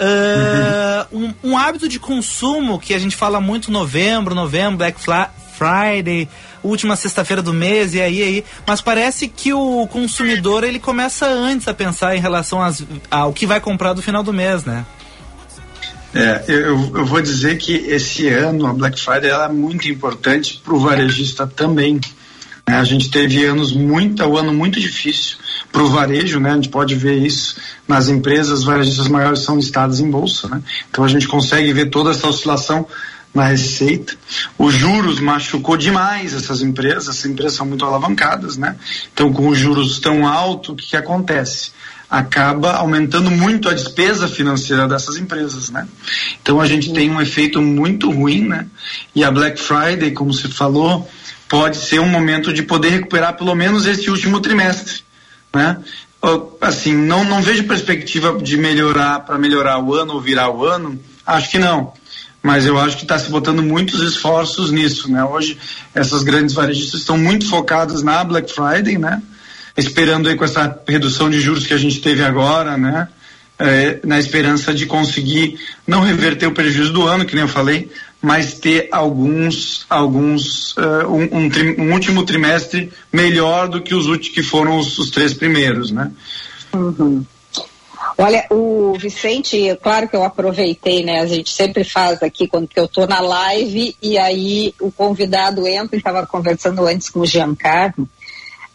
[0.00, 6.28] Uh, um, um hábito de consumo que a gente fala muito novembro, novembro, Black Friday
[6.62, 11.66] última sexta-feira do mês e aí aí, mas parece que o consumidor ele começa antes
[11.68, 14.84] a pensar em relação às, ao que vai comprar do final do mês, né?
[16.12, 20.74] É, eu, eu vou dizer que esse ano a Black Friday é muito importante para
[20.74, 22.00] o varejista também.
[22.68, 22.76] Né?
[22.76, 25.38] A gente teve anos muito, um ano muito difícil
[25.70, 26.50] para o varejo, né?
[26.50, 27.56] A gente pode ver isso
[27.86, 30.60] nas empresas, varejistas maiores são listadas em bolsa, né?
[30.90, 32.86] Então a gente consegue ver toda essa oscilação
[33.34, 34.14] na receita.
[34.58, 38.76] Os juros machucou demais essas empresas, essas empresas são muito alavancadas, né?
[39.12, 41.72] Então, com os juros tão altos, o que, que acontece?
[42.08, 45.86] Acaba aumentando muito a despesa financeira dessas empresas, né?
[46.42, 48.66] Então, a gente tem um efeito muito ruim, né?
[49.14, 51.08] E a Black Friday, como se falou,
[51.48, 55.02] pode ser um momento de poder recuperar pelo menos esse último trimestre,
[55.54, 55.78] né?
[56.60, 61.00] Assim, não, não vejo perspectiva de melhorar para melhorar o ano ou virar o ano,
[61.24, 61.94] acho que não
[62.42, 65.22] mas eu acho que está se botando muitos esforços nisso, né?
[65.24, 65.58] Hoje
[65.94, 69.22] essas grandes varejistas estão muito focadas na Black Friday, né?
[69.76, 73.08] Esperando aí com essa redução de juros que a gente teve agora, né?
[73.58, 77.90] É, na esperança de conseguir não reverter o prejuízo do ano, que nem eu falei,
[78.22, 84.06] mas ter alguns, alguns uh, um, um, tri, um, último trimestre melhor do que os
[84.06, 86.10] últimos que foram os, os três primeiros, né?
[86.72, 87.22] Uhum.
[88.22, 91.20] Olha, o Vicente, claro que eu aproveitei, né?
[91.20, 95.96] A gente sempre faz aqui quando eu estou na live e aí o convidado entra,
[95.96, 98.06] estava conversando antes com o Giancarlo.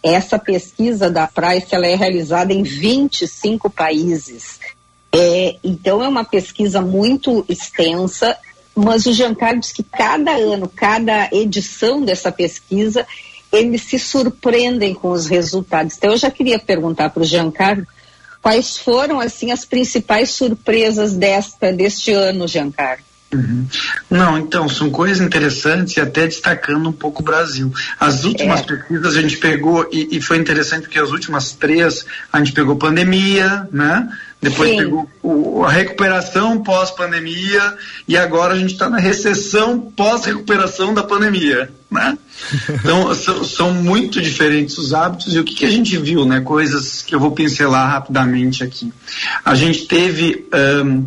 [0.02, 4.60] Essa pesquisa da Price ela é realizada em 25 países.
[5.14, 8.36] É, então é uma pesquisa muito extensa
[8.76, 13.08] mas o Giancarlo diz que cada ano, cada edição dessa pesquisa,
[13.50, 15.96] eles se surpreendem com os resultados.
[15.96, 17.88] Então eu já queria perguntar para o Giancarlo
[18.46, 23.04] quais foram assim as principais surpresas desta deste ano, Giancarlo.
[23.36, 23.66] Uhum.
[24.10, 27.74] Não, então, são coisas interessantes e até destacando um pouco o Brasil.
[28.00, 28.64] As últimas É.
[28.64, 32.76] pesquisas a gente pegou, e, e foi interessante porque as últimas três a gente pegou
[32.76, 34.08] pandemia, né?
[34.42, 34.78] Depois Sim.
[34.78, 37.76] pegou o- a recuperação pós-pandemia
[38.08, 42.18] e agora a gente está na recessão pós-recuperação da pandemia, né?
[42.70, 46.42] Então, são, são muito diferentes os hábitos e o que, que a gente viu, né?
[46.42, 48.92] Coisas que eu vou pincelar rapidamente aqui.
[49.44, 50.46] A gente teve.
[50.54, 51.04] ahn,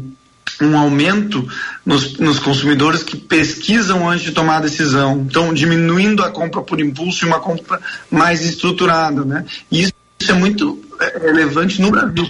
[0.61, 1.49] um aumento
[1.85, 5.25] nos, nos consumidores que pesquisam antes de tomar a decisão.
[5.29, 7.81] Então, diminuindo a compra por impulso e uma compra
[8.11, 9.45] mais estruturada, né?
[9.71, 9.93] E isso
[10.29, 12.29] é muito é, relevante no Brasil.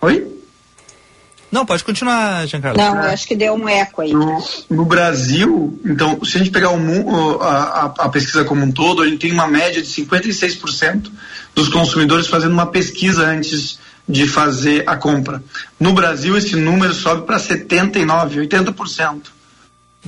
[0.00, 0.34] Oi?
[1.50, 2.76] Não, pode continuar, Giancarlo.
[2.76, 4.12] Não, eu acho que deu um eco aí.
[4.12, 9.00] No, no Brasil, então, se a gente pegar o a- a pesquisa como um todo,
[9.00, 11.10] a gente tem uma média de 56%
[11.54, 13.78] dos consumidores fazendo uma pesquisa antes
[14.08, 15.42] de fazer a compra.
[15.78, 19.22] No Brasil, esse número sobe para 79%, 80%.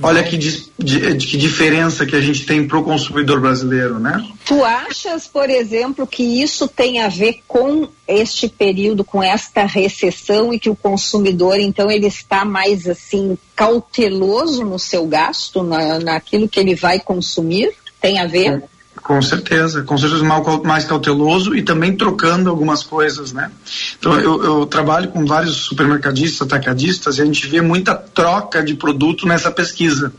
[0.01, 4.25] Olha que, de- que diferença que a gente tem para o consumidor brasileiro, né?
[4.45, 10.53] Tu achas, por exemplo, que isso tem a ver com este período, com esta recessão
[10.53, 16.47] e que o consumidor, então, ele está mais assim cauteloso no seu gasto, na, naquilo
[16.49, 17.71] que ele vai consumir?
[17.99, 18.63] Tem a ver?
[19.01, 20.23] Com certeza, com certeza
[20.63, 23.51] mais cauteloso e também trocando algumas coisas, né?
[23.97, 28.75] Então eu, eu trabalho com vários supermercadistas, atacadistas e a gente vê muita troca de
[28.75, 30.13] produto nessa pesquisa.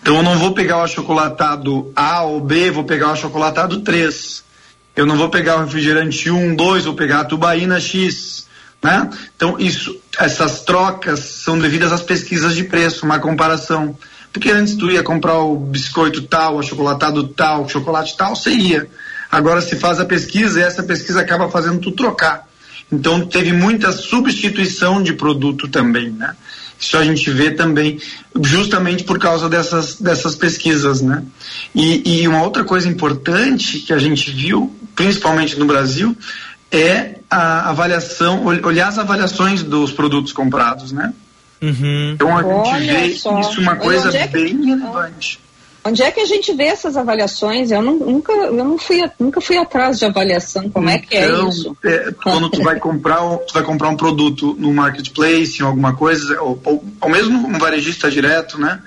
[0.00, 4.44] Então eu não vou pegar o achocolatado A ou B, vou pegar o achocolatado 3.
[4.94, 8.46] Eu não vou pegar o refrigerante 1, 2, vou pegar a tubaína X,
[8.82, 9.08] né?
[9.36, 13.96] Então isso, essas trocas são devidas às pesquisas de preço, uma comparação.
[14.32, 18.50] Porque antes tu ia comprar o biscoito tal, o achocolatado tal, o chocolate tal, você
[18.50, 18.88] ia.
[19.30, 22.46] Agora se faz a pesquisa e essa pesquisa acaba fazendo tu trocar.
[22.90, 26.34] Então teve muita substituição de produto também, né?
[26.80, 28.00] Isso a gente vê também
[28.42, 31.22] justamente por causa dessas, dessas pesquisas, né?
[31.74, 36.16] E, e uma outra coisa importante que a gente viu, principalmente no Brasil,
[36.70, 41.12] é a avaliação, ol- olhar as avaliações dos produtos comprados, né?
[41.60, 42.12] Uhum.
[42.14, 43.40] Então a gente Olha vê só.
[43.40, 45.40] isso uma coisa onde é que- bem relevante.
[45.84, 47.70] Onde é que a gente vê essas avaliações?
[47.70, 50.68] Eu não- nunca, eu não fui, nunca fui atrás de avaliação.
[50.68, 51.76] Como é que é Então, isso?
[51.84, 55.94] é, quando tu vai comprar, um- tu vai comprar um produto no marketplace, em alguma
[55.94, 58.80] coisa, ou, ou, ou mesmo um varejista direto, né?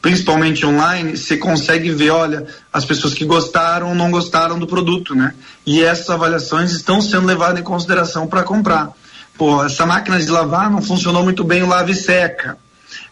[0.00, 5.14] Principalmente online, você consegue ver, olha, as pessoas que gostaram ou não gostaram do produto,
[5.14, 5.34] né?
[5.66, 8.90] E essas avaliações estão sendo levadas em consideração para comprar.
[9.36, 12.56] Pô, essa máquina de lavar não funcionou muito bem o lave e seca.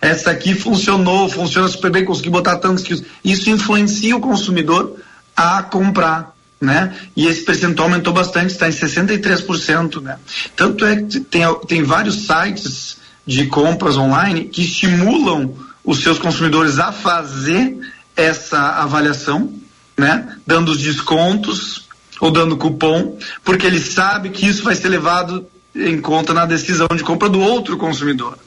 [0.01, 3.05] Essa aqui funcionou, funciona super bem, consegui botar tantos quilos.
[3.25, 4.97] Isso influencia o consumidor
[5.37, 6.95] a comprar, né?
[7.17, 10.19] E esse percentual aumentou bastante, está em 63%, né?
[10.55, 12.97] Tanto é que tem, tem vários sites
[13.27, 15.55] de compras online que estimulam
[15.85, 17.77] os seus consumidores a fazer
[18.17, 19.53] essa avaliação,
[19.97, 20.37] né?
[20.47, 21.89] Dando os descontos
[22.21, 26.89] ou dando cupom, porque ele sabe que isso vai ser levado em conta na decisão
[26.95, 28.39] de compra do outro consumidor.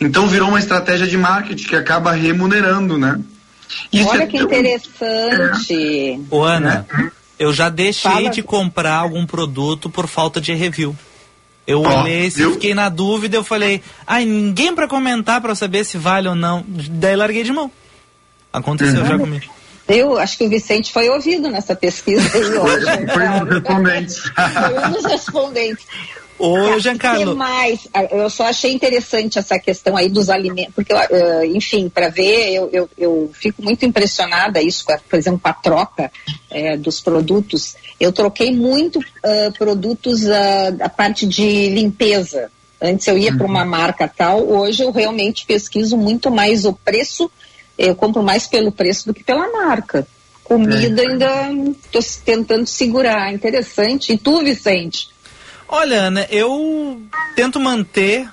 [0.00, 3.20] Então virou uma estratégia de marketing que acaba remunerando, né?
[3.92, 6.20] Isso Olha é que tão- interessante.
[6.30, 6.86] Ô, Ana,
[7.38, 8.30] eu já deixei Fala.
[8.30, 10.96] de comprar algum produto por falta de review.
[11.66, 12.52] Eu Ó, olhei, se viu?
[12.52, 16.34] fiquei na dúvida, eu falei, ai, ninguém pra comentar pra eu saber se vale ou
[16.34, 16.64] não.
[16.66, 17.70] Daí larguei de mão.
[18.52, 19.06] Aconteceu Uhum.
[19.06, 19.44] já comigo.
[19.86, 22.86] Eu acho que o Vicente foi ouvido nessa pesquisa aí hoje.
[23.12, 24.18] Foi um dos respondentes.
[24.18, 25.86] Foi um dos respondentes.
[26.40, 27.86] Ô, que Giancarlo, mais?
[27.92, 31.08] Ah, Eu só achei interessante essa questão aí dos alimentos, porque, ah,
[31.46, 35.48] enfim, para ver, eu, eu, eu fico muito impressionada isso, com a- por exemplo, com
[35.48, 36.10] a troca
[36.50, 37.76] eh, dos produtos.
[37.98, 42.50] Eu troquei muito ah, produtos ah, da parte de limpeza.
[42.82, 47.30] Antes eu ia para uma marca tal, hoje eu realmente pesquiso muito mais o preço,
[47.76, 50.06] eu compro mais pelo preço do que pela marca.
[50.42, 54.12] Comida ainda estou tentando segurar, interessante.
[54.14, 55.08] E tu, Vicente?
[55.72, 57.00] Olha, Ana, eu
[57.36, 58.28] tento manter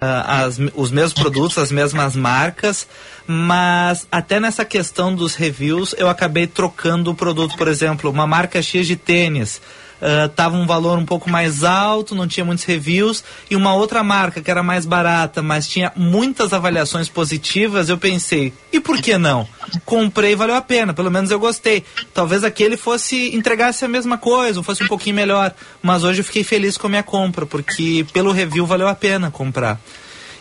[0.00, 2.88] ah, as- os mesmos produtos, as mesmas marcas,
[3.24, 8.60] mas até nessa questão dos reviews eu acabei trocando o produto, por exemplo, uma marca
[8.60, 9.60] X de tênis.
[10.02, 14.02] Ah, tava um valor um pouco mais alto, não tinha muitos reviews, e uma outra
[14.02, 19.16] marca que era mais barata, mas tinha muitas avaliações positivas, eu pensei, e por que
[19.16, 19.46] não?
[19.84, 21.84] Comprei, valeu a pena, pelo menos eu gostei.
[22.12, 26.24] Talvez aquele fosse entregasse a mesma coisa, ou fosse um pouquinho melhor, mas hoje eu
[26.24, 29.80] fiquei feliz com a minha compra, porque pelo review valeu a pena comprar.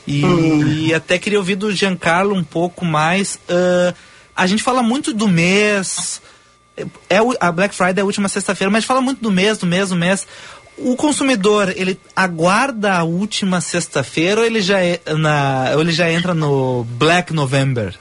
[0.08, 0.68] E, Hum.
[0.68, 3.40] e até queria ouvir do Giancarlo um pouco mais.
[3.48, 3.94] ah,
[4.36, 6.20] a gente fala muito do mês.
[6.78, 9.90] É a Black Friday é a última sexta-feira, mas fala muito do mês, do mês,
[9.90, 10.26] do mês.
[10.78, 16.10] O consumidor, ele aguarda a última sexta-feira ou ele já é na, ou ele já
[16.12, 17.94] entra no Black November?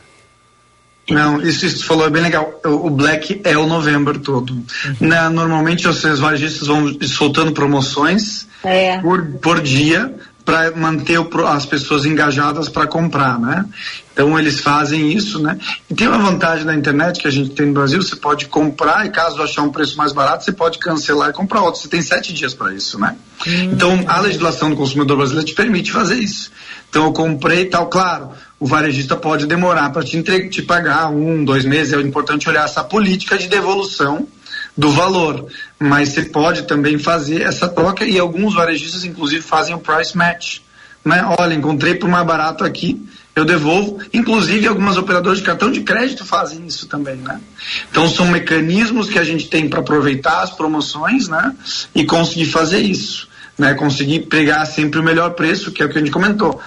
[1.10, 2.58] Não, isso, isso que falou é bem legal.
[2.64, 4.64] O, Black é o novembro todo.
[5.00, 8.98] Na- normalmente os seus varejistas vão soltando promoções É.
[9.00, 10.14] por, por dia
[10.44, 13.64] para manter o as pessoas engajadas para comprar, né?
[14.12, 15.58] Então eles fazem isso, né?
[15.88, 19.06] E tem uma vantagem da internet que a gente tem no Brasil, você pode comprar
[19.06, 21.80] e caso achar um preço mais barato, você pode cancelar e comprar outro.
[21.80, 23.16] Você tem sete dias para isso, né?
[23.46, 26.50] Então a legislação do consumidor brasileiro te permite fazer isso.
[26.88, 30.20] Então eu comprei tal, claro, o varejista pode demorar para te,
[30.50, 34.28] te pagar um, dois meses, é importante olhar essa política de devolução
[34.76, 35.46] do valor,
[35.78, 40.58] mas você pode também fazer essa troca e alguns varejistas inclusive fazem o price match,
[41.04, 41.24] né?
[41.38, 43.02] Olha, encontrei por mais barato aqui,
[43.34, 43.98] eu devolvo.
[44.12, 47.40] Inclusive algumas operadoras de cartão de crédito fazem isso também, né?
[47.90, 51.54] Então são mecanismos que a gente tem para aproveitar as promoções, né?
[51.94, 53.74] E conseguir fazer isso, né?
[53.74, 56.60] Conseguir pegar sempre o melhor preço, que é o que a gente comentou.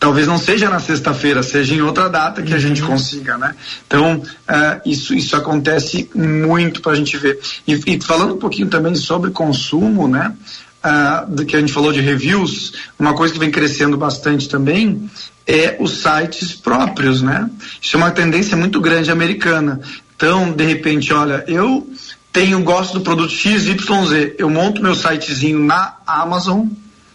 [0.00, 3.54] Talvez não seja na sexta-feira, seja em outra data que a gente consiga, né?
[3.86, 7.38] Então, eh, isso, isso acontece muito para a gente ver.
[7.68, 10.34] E, e falando um pouquinho também sobre consumo, né?
[10.82, 15.10] ah, do que a gente falou de reviews, uma coisa que vem crescendo bastante também
[15.46, 17.50] é os sites próprios, né?
[17.80, 19.80] Isso é uma tendência muito grande americana.
[20.16, 21.88] Então, de repente, olha, eu
[22.32, 26.66] tenho, gosto do produto XYZ, eu monto meu sitezinho na Amazon,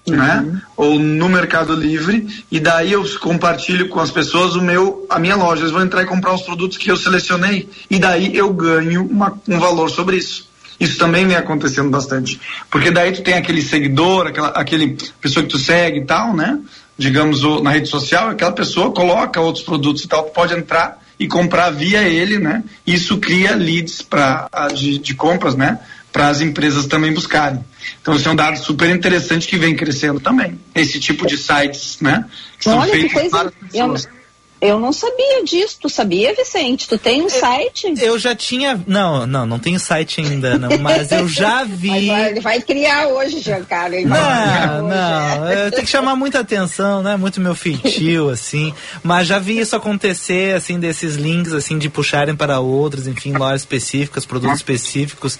[0.07, 0.61] né?
[0.77, 5.35] Ou no Mercado Livre e daí eu compartilho com as pessoas o meu, a minha
[5.35, 5.61] loja.
[5.61, 9.33] Eles vão entrar e comprar os produtos que eu selecionei e daí eu ganho uma-
[9.47, 10.47] um valor sobre isso.
[10.79, 12.39] Isso também vem acontecendo bastante,
[12.69, 16.59] porque daí tu tem aquele seguidor, aquela, aquele pessoa que tu segue e tal, né?
[16.97, 21.01] Digamos o- na rede social, aquela pessoa coloca outros produtos e tal, tu pode entrar
[21.17, 22.61] e comprar via ele, né?
[22.85, 25.79] Isso cria leads para de, de compras, né?
[26.15, 27.59] Para as empresas também buscarem.
[28.01, 30.57] Então, esse é um dado super interessante que vem crescendo também.
[30.73, 32.23] Esse tipo de sites, né?
[32.57, 33.29] Que são Olha que feitos coisa.
[33.29, 34.07] para as Eu, pessoas.
[34.67, 35.77] Eu não sabia disso.
[35.81, 36.87] Tu sabia, Vicente?
[36.87, 37.93] Tu tem um site?
[38.01, 38.79] Eu já tinha.
[38.87, 42.07] Não, não, não tenho site ainda, não, mas eu já vi.
[42.07, 43.95] Vai- Ele vai criar hoje, Giancarlo.
[43.95, 47.15] Ele Não, não, eu tenho que chamar muita atenção, né?
[47.15, 48.73] Muito meu feitio, assim.
[49.03, 53.61] Mas já vi isso acontecer, assim, desses links, assim, de puxarem para outros, enfim, lojas
[53.61, 55.37] específicas, produtos específicos.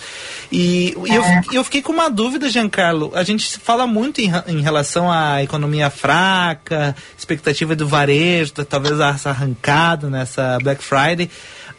[0.51, 3.11] E, e eu, eu fiquei com uma dúvida, Giancarlo.
[3.15, 9.30] A gente fala muito em, em relação à economia fraca, expectativa do varejo, talvez essa
[9.30, 11.30] arrancada nessa Black Friday.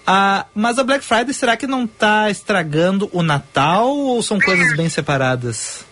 [0.07, 4.77] Ah, mas a Black Friday, será que não está estragando o Natal ou são coisas
[4.77, 5.85] bem separadas?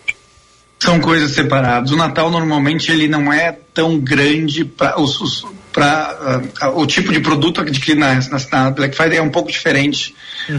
[0.79, 1.91] São coisas separadas.
[1.91, 4.95] O Natal normalmente ele não é tão grande para
[6.75, 10.13] o tipo de produto que na, na, na Black Friday é um pouco diferente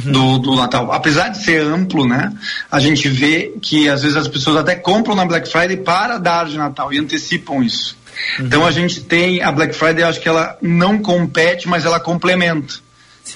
[0.05, 0.91] do, do Natal.
[0.93, 2.33] Apesar de ser amplo, né?
[2.71, 6.47] A gente vê que às vezes as pessoas até compram na Black Friday para dar
[6.47, 7.97] de Natal e antecipam isso.
[8.41, 12.01] Então a gente tem a Black Friday, eu acho que ela não compete, mas ela
[12.01, 12.75] complementa.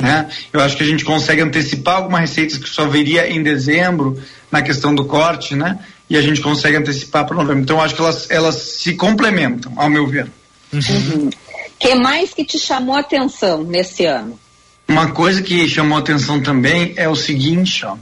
[0.01, 0.28] Né?
[0.53, 4.62] Eu acho que a gente consegue antecipar algumas receitas que só viria em dezembro na
[4.62, 5.81] questão do corte, né?
[6.09, 7.62] E a gente consegue antecipar para novembro.
[7.62, 10.28] Então eu acho que elas, elas se complementam, ao meu ver.
[10.72, 11.31] Uhum.
[11.78, 14.39] que mais que te chamou a atenção nesse ano?
[14.87, 17.97] Uma coisa que chamou a atenção também é o seguinte, ó.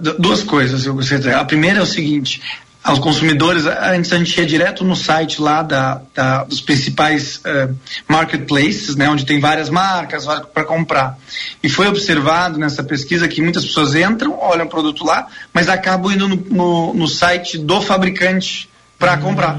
[0.00, 1.36] Du- duas coisas eu gostaria de dizer.
[1.38, 2.42] A primeira é o seguinte,
[2.84, 7.70] aos consumidores, antes a gente ia direto no site lá da, da- dos principais eh,
[8.06, 11.18] marketplaces, né, onde tem várias marcas para comprar.
[11.62, 16.12] E foi observado nessa pesquisa que muitas pessoas entram, olham o produto lá, mas acabam
[16.12, 18.68] indo no, no, no site do fabricante
[18.98, 19.56] para comprar.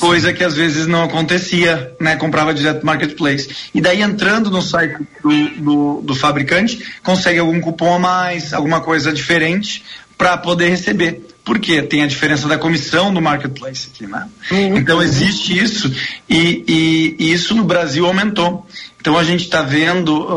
[0.00, 2.14] Coisa que às vezes não acontecia, né?
[2.14, 3.48] Comprava direto no marketplace.
[3.74, 8.80] E daí entrando no site do, do, do fabricante, consegue algum cupom a mais, alguma
[8.80, 9.84] coisa diferente
[10.16, 11.26] para poder receber.
[11.48, 11.80] Por quê?
[11.80, 14.28] Tem a diferença da comissão do marketplace aqui, né?
[14.76, 15.90] Então existe isso
[16.28, 18.66] e, e- e isso no Brasil aumentou.
[19.00, 20.28] Então a gente está vendo,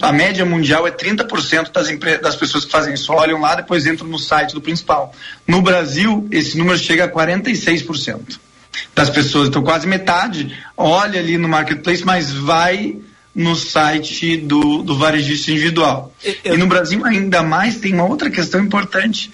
[0.00, 1.88] ah, a média mundial é 30% das,
[2.20, 5.12] das pessoas que fazem isso olham lá, depois entram no site do principal.
[5.48, 8.38] No Brasil, esse número chega a 46%
[8.94, 9.48] das pessoas.
[9.48, 12.98] Então, quase metade olha ali no marketplace, mas vai
[13.34, 16.14] no site do, do varejista individual.
[16.44, 19.32] E no Brasil, ainda mais, tem uma outra questão importante.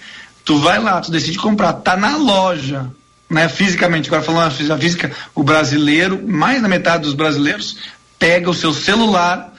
[0.49, 2.89] Tu vai lá, tu decide comprar, tá na loja,
[3.29, 4.09] né, fisicamente.
[4.09, 7.77] Agora, falando na física, o brasileiro, mais da metade dos brasileiros,
[8.17, 9.53] pega o seu celular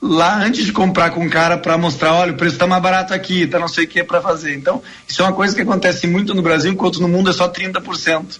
[0.00, 3.12] lá antes de comprar com o cara para mostrar, olha, o preço tá mais barato
[3.12, 4.54] aqui, tá não sei o que para fazer.
[4.54, 7.48] Então, isso é uma coisa que acontece muito no Brasil, enquanto no mundo é só
[7.48, 8.38] 30%.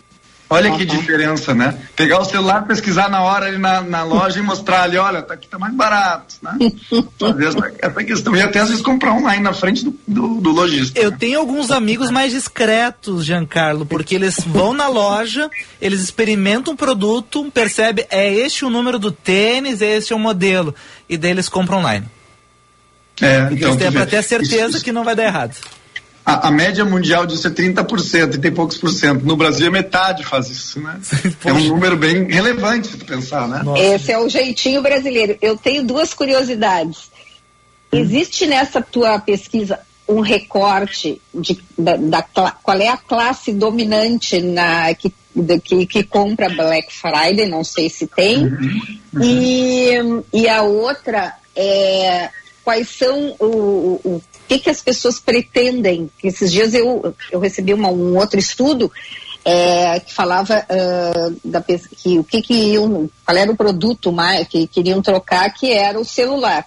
[0.49, 1.77] Olha que diferença, né?
[1.97, 5.35] Pegar o celular, pesquisar na hora ali na, na loja e mostrar ali, olha, tá
[5.35, 6.57] aqui tá mais barato, né?
[7.19, 8.37] Fazer essa, essa questão.
[8.37, 10.99] E até às vezes comprar online na frente do, do, do lojista.
[11.01, 16.77] Eu tenho alguns amigos mais discretos, Giancarlo, porque eles vão na loja, eles experimentam o
[16.77, 20.73] produto, percebe, é este o número do tênis, é este o modelo.
[21.09, 22.07] E daí eles compram online.
[23.21, 23.91] É, então, é vê.
[23.91, 25.57] pra ter certeza Isso- que não vai dar errado.
[26.27, 29.25] A, a média mundial disso é 30%, e tem poucos por cento.
[29.25, 30.99] No Brasil, é metade faz isso, né?
[31.45, 33.63] é um número bem relevante, se tu pensar, né?
[33.95, 35.39] Esse é o jeitinho brasileiro.
[35.41, 37.13] Eu tenho duas curiosidades.
[37.93, 44.93] Existe nessa tua pesquisa um recorte de da, da qual é a classe dominante na
[44.95, 47.47] que, da- que, que compra Black Friday?
[47.49, 48.51] Não sei se tem.
[49.23, 49.93] E,
[50.33, 52.31] e a outra é
[52.65, 56.11] quais são o, o que, que as pessoas pretendem.
[56.23, 58.91] Esses dias eu, eu recebi uma- um outro estudo
[59.45, 64.49] é, que falava ah, da, que o que, que iam, qual era o produto mais,
[64.49, 66.65] que queriam trocar, que era o celular.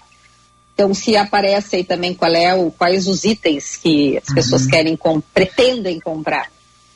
[0.73, 4.95] Então, se aparece aí também qual é o, quais os itens que as pessoas querem,
[4.95, 6.49] com, pretendem comprar.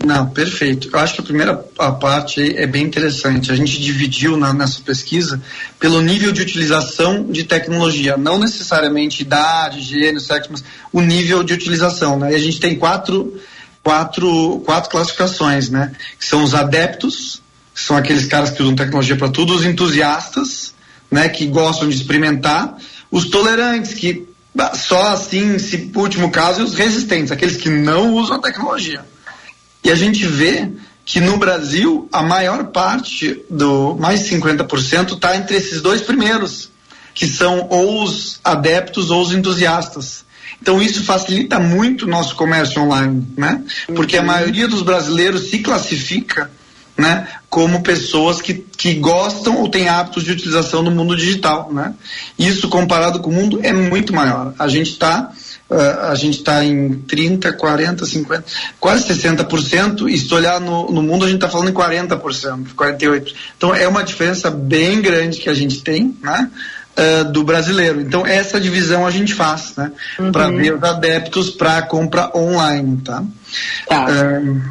[0.05, 0.89] Não, perfeito.
[0.91, 3.51] Eu acho que a primeira a parte é bem interessante.
[3.51, 5.41] A gente dividiu na- nessa pesquisa
[5.79, 11.53] pelo nível de utilização de tecnologia, não necessariamente idade, gênero, sexo, mas o nível de
[11.53, 12.19] utilização.
[12.19, 12.33] Né?
[12.33, 13.39] E a gente tem quatro,
[13.81, 15.93] quatro, quatro classificações, né?
[16.19, 17.41] Que são os adeptos,
[17.73, 20.73] que são aqueles caras que usam tecnologia para tudo, os entusiastas,
[21.09, 21.29] né?
[21.29, 22.77] Que gostam de experimentar,
[23.09, 24.27] os tolerantes, que
[24.75, 29.12] só assim, se último caso, e os resistentes, aqueles que não usam a tecnologia.
[29.83, 30.71] E a gente vê
[31.05, 36.69] que no Brasil a maior parte do mais de 50% está entre esses dois primeiros,
[37.13, 40.23] que são ou os adeptos ou os entusiastas.
[40.61, 43.61] Então isso facilita muito o nosso comércio online, né?
[43.93, 46.49] Porque a maioria dos brasileiros se classifica,
[46.95, 51.93] né, como pessoas que, que gostam ou têm hábitos de utilização no mundo digital, né?
[52.39, 54.53] Isso comparado com o mundo é muito maior.
[54.57, 55.31] A gente está
[56.11, 58.45] a gente está em 30, 40, 50,
[58.79, 62.67] quase 60%, e se tu olhar no, no mundo a gente está falando em 40%,
[62.75, 63.33] 48%.
[63.57, 66.49] Então é uma diferença bem grande que a gente tem, né?
[66.97, 68.01] uh, do brasileiro.
[68.01, 69.91] Então essa divisão a gente faz, né?
[70.31, 73.23] Para ver os adeptos para compra online, tá?
[73.87, 74.07] Tá.
[74.07, 74.61] Uh,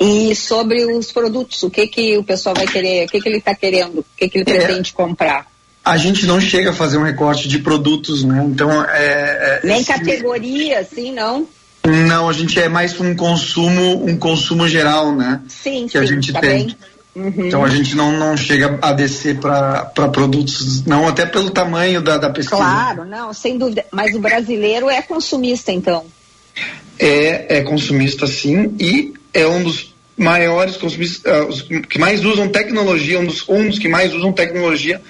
[0.00, 3.38] E sobre os produtos, o que que o pessoal vai querer, o que que ele
[3.38, 4.58] está querendo, o que que ele É.
[4.58, 5.46] pretende comprar?
[5.84, 8.44] A gente não chega a fazer um recorte de produtos, né?
[8.46, 11.46] Então é, é Nem esse- categoria, assim, não?
[11.84, 15.40] Não, a gente é mais um consumo, um consumo geral, né?
[15.48, 16.76] Sim, que a sim, gente tá tem.
[17.14, 17.32] Uhum.
[17.46, 22.16] Então a gente não, não chega a descer para produtos, não, até pelo tamanho da,
[22.16, 22.56] da pesquisa.
[22.62, 23.84] Claro, não, sem dúvida.
[23.90, 26.06] Mas o brasileiro é consumista, então.
[26.98, 32.48] É, é consumista sim, e é um dos maiores consumistas, ah, os que mais usam
[32.48, 35.02] tecnologia, um dos, um dos que mais usam tecnologia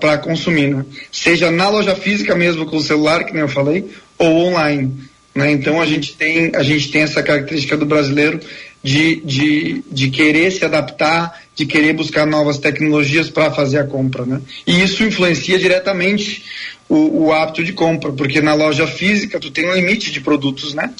[0.00, 0.84] para consumir, né?
[1.10, 4.92] Seja na loja física mesmo com o celular, que nem eu falei, ou online.
[5.34, 5.52] Né?
[5.52, 8.40] Então a gente tem a gente tem essa característica do brasileiro
[8.82, 14.26] de, de, de querer se adaptar, de querer buscar novas tecnologias para fazer a compra,
[14.26, 14.40] né?
[14.66, 16.44] E isso influencia diretamente
[16.88, 20.74] o, o hábito de compra, porque na loja física tu tem um limite de produtos,
[20.74, 20.92] né?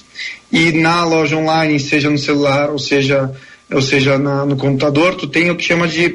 [0.50, 3.30] E na loja online, seja no celular ou seja
[3.70, 6.10] ou seja na, no computador, tu tem o que chama de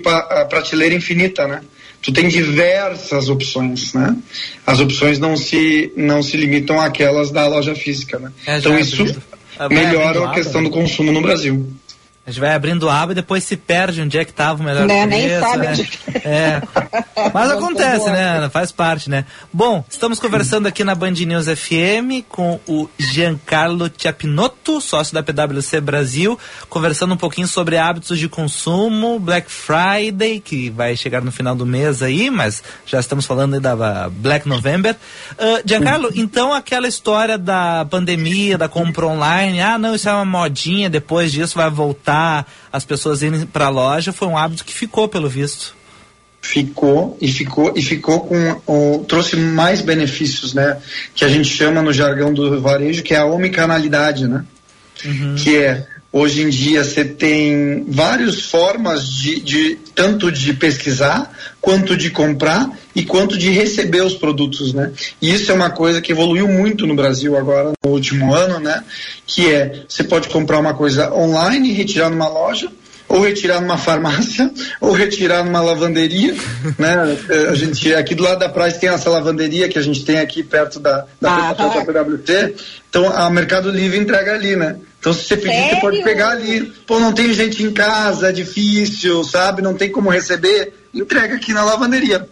[0.49, 1.61] prateleira infinita, né?
[2.07, 4.15] Tu tem diversas opções, né?
[4.65, 8.31] As opções não se não se limitam àquelas da loja física, né?
[8.45, 9.03] É, então é isso.
[9.57, 10.69] Vai melhora a questão né?
[10.69, 11.67] do consumo no Brasil.
[12.27, 14.85] A gente vai abrindo aba e depois se perde onde é que estava o melhor
[14.85, 15.27] Né, preço.
[15.27, 15.69] nem sabe é.
[15.71, 15.89] onde-
[16.27, 16.61] É.
[17.33, 18.49] Mas acontece, né?
[18.51, 19.23] Faz parte, né?
[19.53, 25.79] Bom, estamos conversando aqui na Band News FM com o Giancarlo Chiapinotto, sócio da PwC
[25.79, 26.37] Brasil,
[26.69, 31.65] conversando um pouquinho sobre hábitos de consumo, Black Friday, que vai chegar no final do
[31.65, 34.97] mês aí, mas já estamos falando aí da Black November.
[35.39, 40.25] Ah, Giancarlo, então aquela história da pandemia, da compra online, ah, não, isso é uma
[40.25, 42.16] modinha, depois disso vai voltar
[42.71, 45.75] as pessoas irem para a loja, foi um hábito que ficou, pelo visto.
[46.41, 50.77] ficou e ficou e ficou com o, trouxe mais benefícios, né?
[51.13, 54.45] Que a gente chama no jargão do varejo que é a omnicanalidade, né?
[55.35, 61.31] Que é hoje em dia você tem várias formas de, de tanto de pesquisar
[61.61, 64.91] quanto de comprar e quanto de receber os produtos, né?
[65.21, 68.83] E isso é uma coisa que evoluiu muito no Brasil agora no último ano, né?
[69.25, 72.69] Que é você pode comprar uma coisa online retirar numa loja
[73.09, 74.51] ou retirar numa farmácia,
[74.81, 76.35] ou retirar numa lavanderia,
[76.77, 77.17] né?
[77.29, 80.19] Eh, A gente aqui do lado da praia tem essa lavanderia que a gente tem
[80.19, 82.53] aqui perto da da Ah, PwC.
[82.89, 84.75] Então a Mercado Livre entrega ali, né?
[85.07, 85.79] Então se você pedir, você Sério?
[85.81, 86.61] pode pegar ali.
[86.85, 89.61] Pô, não tem gente em casa, é difícil, sabe?
[89.61, 90.73] Não tem como receber.
[90.93, 92.27] Entrega aqui na lavanderia.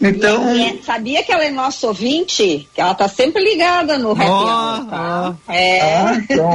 [0.00, 2.68] Então, E é- sabia que ela é nossa ouvinte?
[2.74, 5.34] Que ela tá sempre ligada no Happy Hour, tá?
[5.48, 5.80] É.
[5.80, 6.50] Ah, então,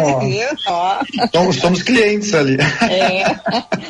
[0.67, 1.01] ó.
[1.23, 2.57] Então somos clientes ali.
[2.89, 3.23] É.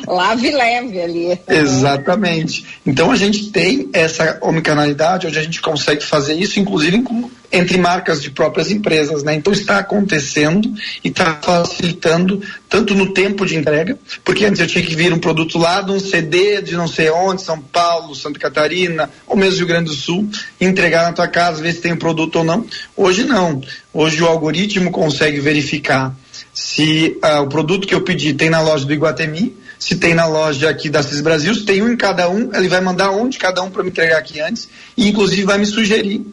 [0.07, 1.39] Lave e leve ali.
[1.47, 2.65] Exatamente.
[2.86, 7.78] Então a gente tem essa omnicanalidade onde a gente consegue fazer isso, inclusive com- entre
[7.78, 9.34] marcas de próprias empresas, né?
[9.36, 10.74] Então está acontecendo
[11.04, 15.20] e está facilitando tanto no tempo de entrega, porque antes eu tinha que vir um
[15.20, 19.60] produto lá de um CD de não sei onde, São Paulo, Santa Catarina, ou mesmo
[19.60, 20.30] Rio Grande do Sul,
[20.60, 22.66] entregar na tua casa, ver se tem o produto ou não.
[22.95, 23.62] Hoje não.
[23.93, 26.16] Hoje o algoritmo consegue verificar
[26.54, 30.26] se ah, o produto que eu pedi tem na loja do Iguatemi, se tem na
[30.26, 33.30] loja aqui da CIS Brasil, se tem um em cada um, ele vai mandar um
[33.30, 34.68] de cada um para me entregar aqui antes,
[34.98, 36.26] e inclusive vai me sugerir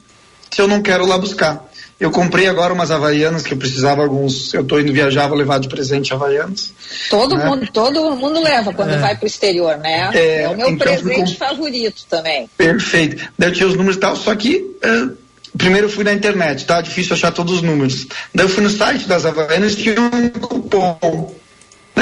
[0.54, 1.64] se eu não quero lá buscar.
[1.98, 5.58] Eu comprei agora umas havaianas que eu precisava alguns, eu estou indo viajar, vou levar
[5.58, 6.72] de presente havaianas.
[7.08, 7.44] Todo né?
[7.46, 8.98] mundo, todo mundo leva quando É.
[8.98, 10.10] vai pro exterior, né?
[10.12, 12.48] É, É, o meu então presente ficou- favorito também.
[12.56, 13.28] Perfeito.
[13.38, 15.08] Daí eu tinha os números e tal, só que eh,
[15.56, 18.06] primeiro eu fui na internet, tá difícil achar todos os números.
[18.34, 21.34] Daí eu fui no site das Havaianas e tinha um cupom.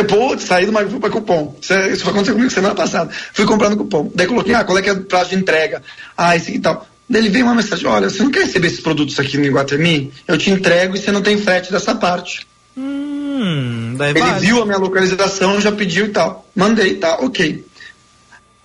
[0.09, 1.55] Putz, saí do Marvel para cupom.
[1.61, 3.11] Isso, é- isso aconteceu comigo semana passada.
[3.33, 4.11] Fui comprar no cupom.
[4.15, 5.83] Daí coloquei, ah, qual é que é o prazo de entrega?
[6.17, 6.87] Ah, esse aqui e tal.
[7.13, 10.11] Daí ele veio uma mensagem, olha, você não quer receber esses produtos aqui no Iguatemi?
[10.27, 12.47] Eu te entrego e você não tem frete dessa parte.
[12.75, 14.41] Hum, daí Ele vale.
[14.41, 16.49] viu a minha localização, já pediu e tal.
[16.57, 17.67] Mandei, tá, ok.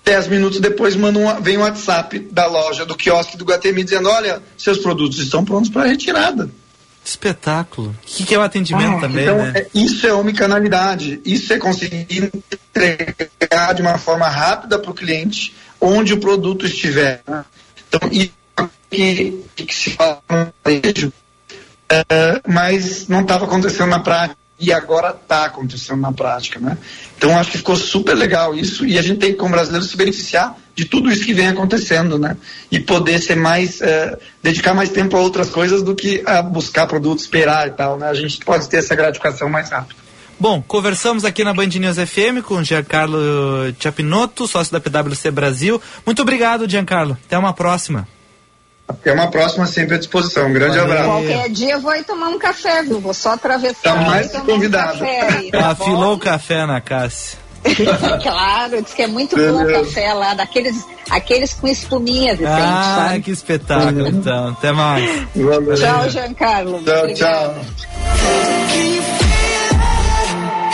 [0.05, 4.07] Dez minutos depois manda um, vem um WhatsApp da loja, do quiosque do Guatemi, dizendo,
[4.09, 6.49] olha, seus produtos estão prontos para retirada.
[7.03, 7.89] Espetáculo.
[7.89, 9.51] O que, que é o atendimento Ah, também, então, né?
[9.55, 11.19] é- isso é omnicanalidade.
[11.25, 12.31] Isso é conseguir
[12.73, 17.21] entregar de uma forma rápida para o cliente onde o produto estiver.
[17.87, 18.31] Então, isso
[18.89, 21.11] que, que se fala no varejo,
[21.89, 26.77] é, mas não estava acontecendo na prática e agora está acontecendo na prática, né?
[27.15, 30.57] Então acho que ficou super legal isso e a gente tem como brasileiro se beneficiar
[30.75, 32.35] de tudo isso que vem acontecendo, né?
[32.71, 36.87] E poder ser mais é, dedicar mais tempo a outras coisas do que a buscar
[36.87, 38.07] produtos, esperar e tal, né?
[38.09, 40.06] A gente pode ter essa gratificação mais rápida.
[40.39, 43.17] Bom, conversamos aqui na Band News FM com o Giancarlo
[43.79, 45.81] Chapinotto, sócio da PwC Brasil.
[46.05, 47.17] Muito obrigado, Giancarlo.
[47.25, 48.07] Até uma próxima.
[48.87, 50.47] Até uma próxima, sempre à disposição.
[50.47, 50.93] Um grande Valeu.
[50.93, 51.09] abraço.
[51.09, 52.99] Qualquer dia eu vou ir tomar um café, viu?
[53.01, 54.97] Vou só atravessar Tá mais convidado.
[54.97, 55.65] um café aí, tá bom?
[55.83, 57.39] Afilou o café na Cássia.
[58.23, 59.85] claro, diz que é muito bom o Beleza.
[59.85, 63.21] café lá, daqueles aqueles com espuminha, Vicente, Ah, sabe?
[63.23, 64.49] que espetáculo, então.
[64.49, 65.03] Até mais.
[65.35, 65.73] Valeu.
[65.75, 66.81] Tchau, Giancarlo.
[66.83, 67.55] Tchau, Obrigada.
[67.75, 69.26] tchau.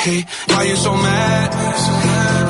[0.03, 1.49] Hey, why you so mad?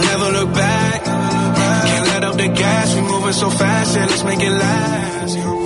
[0.02, 1.04] Never look back.
[1.04, 5.53] Can't let up the gas, we moving so fast, yeah, let's make it last.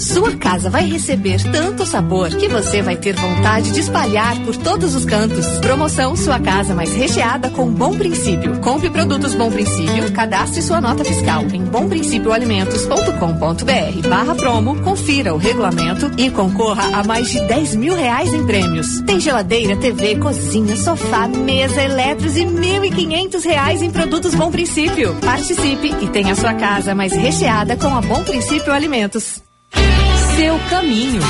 [0.00, 4.94] Sua casa vai receber tanto sabor que você vai ter vontade de espalhar por todos
[4.94, 5.46] os cantos.
[5.58, 8.58] Promoção Sua Casa Mais Recheada com Bom Princípio.
[8.60, 16.10] Compre produtos Bom Princípio, cadastre sua nota fiscal em bomprincipioalimentos.com.br barra promo, confira o regulamento
[16.16, 19.02] e concorra a mais de 10 mil reais em prêmios.
[19.02, 25.14] Tem geladeira, TV, cozinha, sofá, mesa, eletros e 1.500 reais em produtos Bom Princípio.
[25.16, 29.42] Participe e tenha sua casa mais recheada com a Bom Princípio Alimentos.
[30.40, 31.20] Seu caminho.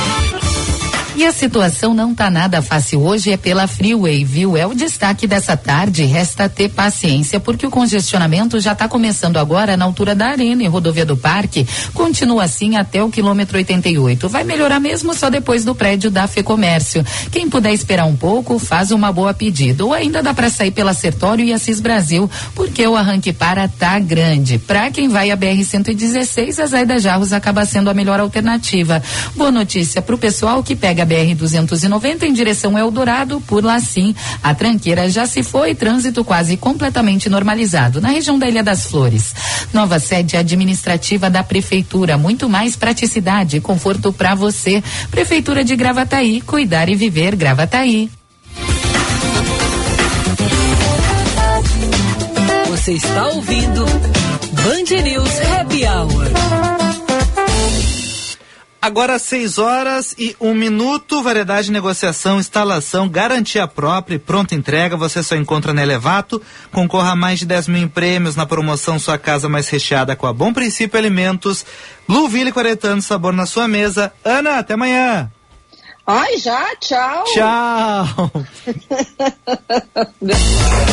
[1.17, 4.57] E a situação não tá nada fácil hoje é pela Freeway, viu?
[4.57, 6.05] É o destaque dessa tarde.
[6.05, 10.69] Resta ter paciência, porque o congestionamento já está começando agora na altura da Arena e
[10.69, 11.67] Rodovia do Parque.
[11.93, 14.29] Continua assim até o quilômetro 88.
[14.29, 17.05] Vai melhorar mesmo só depois do prédio da Fecomércio.
[17.31, 19.85] Quem puder esperar um pouco, faz uma boa pedida.
[19.85, 23.99] Ou ainda dá para sair pela Sertório e Assis Brasil, porque o arranque para tá
[23.99, 24.59] grande.
[24.59, 29.03] Para quem vai a BR-116, a Zaida Jarros acaba sendo a melhor alternativa.
[29.35, 33.81] Boa notícia para o pessoal que pega a BR-290 em direção ao Eldorado, por lá
[33.81, 34.15] sim.
[34.43, 39.35] A tranqueira já se foi, trânsito quase completamente normalizado na região da Ilha das Flores.
[39.73, 44.83] Nova sede administrativa da Prefeitura, muito mais praticidade e conforto para você.
[45.11, 48.11] Prefeitura de Gravataí, cuidar e viver Gravataí.
[52.69, 56.80] Você está ouvindo Band News Happy Hour.
[58.83, 65.23] Agora 6 horas e um minuto, variedade, negociação, instalação, garantia própria e pronta entrega, você
[65.23, 66.41] só encontra na Elevato.
[66.73, 70.33] Concorra a mais de 10 mil prêmios na promoção Sua Casa Mais Recheada com a
[70.33, 71.67] Bom Princípio Alimentos.
[72.09, 74.11] Blueville 40 anos, sabor na sua mesa.
[74.25, 75.31] Ana, até amanhã.
[76.07, 77.25] Ai, já, tchau.
[77.25, 78.33] Tchau.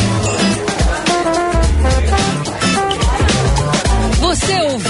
[4.20, 4.87] você ouviu?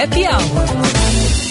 [0.00, 1.49] Happy Hour.